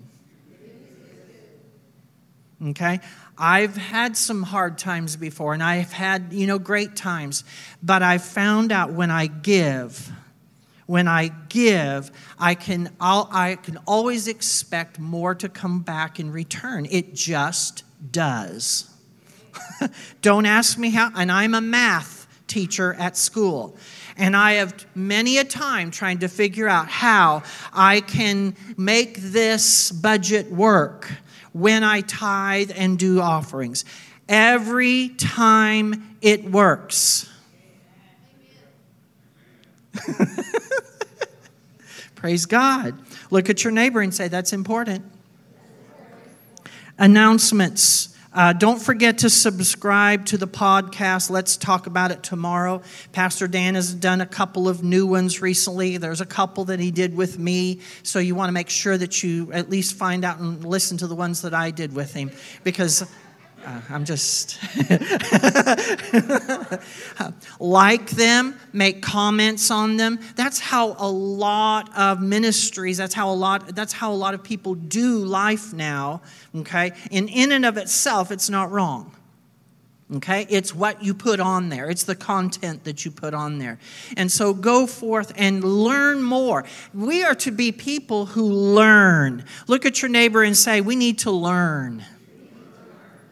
[2.65, 3.01] Okay?
[3.37, 7.43] I've had some hard times before, and I've had, you know, great times.
[7.83, 10.11] But I found out when I give,
[10.85, 16.31] when I give, I can, I'll, I can always expect more to come back in
[16.31, 16.85] return.
[16.89, 18.89] It just does.
[20.21, 22.18] Don't ask me how, and I'm a math
[22.49, 23.77] teacher at school.
[24.17, 29.91] And I have many a time trying to figure out how I can make this
[29.91, 31.09] budget work
[31.53, 33.85] when I tithe and do offerings.
[34.27, 37.29] Every time it works.
[42.15, 42.99] Praise God.
[43.31, 45.05] Look at your neighbor and say, That's important.
[46.97, 48.15] Announcements.
[48.31, 51.31] Uh, don't forget to subscribe to the podcast.
[51.31, 52.83] Let's talk about it tomorrow.
[53.11, 55.97] Pastor Dan has done a couple of new ones recently.
[55.97, 57.79] There's a couple that he did with me.
[58.03, 61.07] So you want to make sure that you at least find out and listen to
[61.07, 62.29] the ones that I did with him
[62.63, 63.03] because
[63.65, 64.59] uh, I'm just
[67.59, 70.19] like them, make comments on them.
[70.35, 74.43] That's how a lot of ministries, that's how a lot that's how a lot of
[74.43, 76.21] people do life now,
[76.55, 76.91] okay?
[77.11, 79.15] And in and of itself it's not wrong.
[80.15, 80.47] Okay?
[80.49, 81.89] It's what you put on there.
[81.89, 83.77] It's the content that you put on there.
[84.17, 86.65] And so go forth and learn more.
[86.95, 89.45] We are to be people who learn.
[89.67, 92.03] Look at your neighbor and say, We need to learn.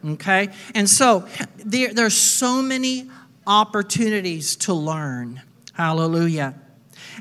[0.04, 0.50] Okay?
[0.74, 1.26] And so
[1.56, 3.10] there, there's so many
[3.46, 5.42] opportunities to learn.
[5.72, 6.54] Hallelujah.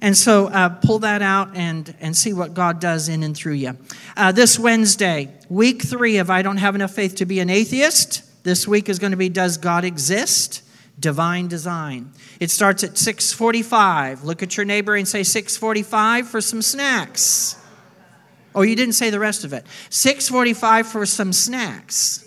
[0.02, 3.54] And so uh, pull that out and, and see what God does in and through
[3.54, 3.78] you.
[4.16, 8.24] Uh, this Wednesday, week three of I Don't Have Enough Faith to Be an Atheist.
[8.44, 10.64] This week is going to be Does God Exist?
[11.00, 12.12] Divine Design.
[12.40, 14.24] It starts at 645.
[14.24, 17.56] Look at your neighbor and say 645 for some snacks.
[18.56, 19.66] Oh, you didn't say the rest of it.
[19.90, 22.27] 645 for some snacks.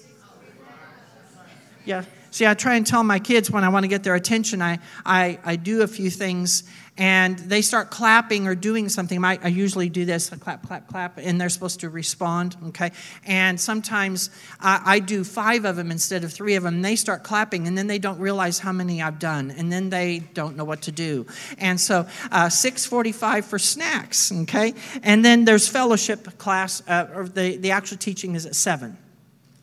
[1.90, 2.04] Yeah.
[2.30, 4.78] See, I try and tell my kids when I want to get their attention, I,
[5.04, 6.62] I, I do a few things
[6.96, 9.24] and they start clapping or doing something.
[9.24, 12.92] I, I usually do this I clap, clap, clap, and they're supposed to respond, okay?
[13.26, 14.30] And sometimes
[14.60, 16.80] I, I do five of them instead of three of them.
[16.80, 20.20] They start clapping, and then they don't realize how many I've done, and then they
[20.20, 21.26] don't know what to do.
[21.58, 24.74] And so, uh, 6:45 for snacks, okay?
[25.02, 28.96] And then there's fellowship class, uh, or the, the actual teaching is at 7.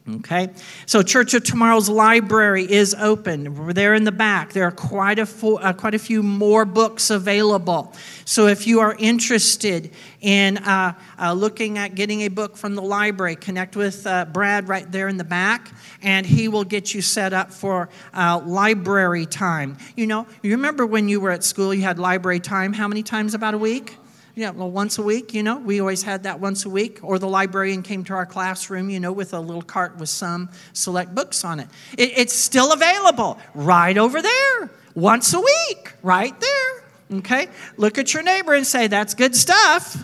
[0.10, 0.52] Okay,
[0.86, 3.56] so Church of Tomorrow's library is open.
[3.56, 4.54] We're there in the back.
[4.54, 7.94] There are quite a, fo- uh, quite a few more books available.
[8.24, 9.92] So if you are interested
[10.22, 14.70] in uh, uh, looking at getting a book from the library, connect with uh, Brad
[14.70, 19.26] right there in the back, and he will get you set up for uh, library
[19.26, 19.78] time.
[19.98, 23.04] You know, you remember when you were at school, you had library time how many
[23.04, 23.98] times about a week?
[24.38, 27.00] Yeah, well, once a week, you know, we always had that once a week.
[27.02, 30.52] Or the librarian came to our classroom, you know, with a little cart with some
[30.74, 31.68] select books on it.
[31.98, 37.18] it it's still available right over there, once a week, right there.
[37.18, 37.48] Okay?
[37.78, 40.04] Look at your neighbor and say, That's good stuff.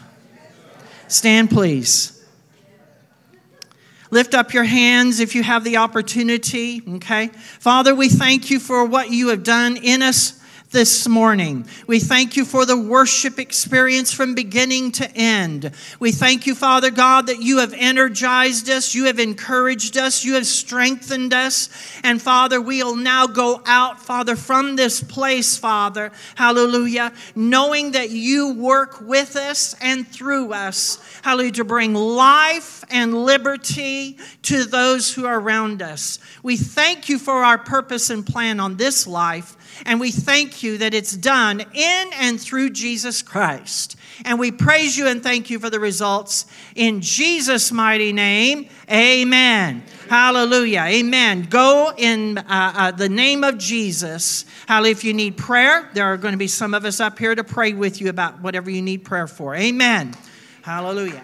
[1.07, 2.19] Stand, please.
[4.09, 7.27] Lift up your hands if you have the opportunity, okay?
[7.27, 10.39] Father, we thank you for what you have done in us
[10.73, 11.67] this morning.
[11.85, 15.71] We thank you for the worship experience from beginning to end.
[15.99, 20.33] We thank you, Father God, that you have energized us, you have encouraged us, you
[20.33, 21.69] have strengthened us.
[22.03, 28.55] And Father, we'll now go out, Father, from this place, Father, hallelujah, knowing that you
[28.55, 35.27] work with us and through us, hallelujah, to bring life and liberty to those who
[35.27, 36.17] are around us.
[36.41, 39.55] We thank you for our purpose and plan on this life.
[39.85, 43.95] And we thank you that it's done in and through Jesus Christ.
[44.25, 46.45] And we praise you and thank you for the results.
[46.75, 49.83] In Jesus' mighty name, amen.
[50.09, 50.83] Hallelujah.
[50.87, 51.47] Amen.
[51.49, 54.45] Go in uh, uh, the name of Jesus.
[54.67, 54.91] Hallelujah.
[54.91, 57.43] If you need prayer, there are going to be some of us up here to
[57.43, 59.55] pray with you about whatever you need prayer for.
[59.55, 60.13] Amen.
[60.61, 61.23] Hallelujah.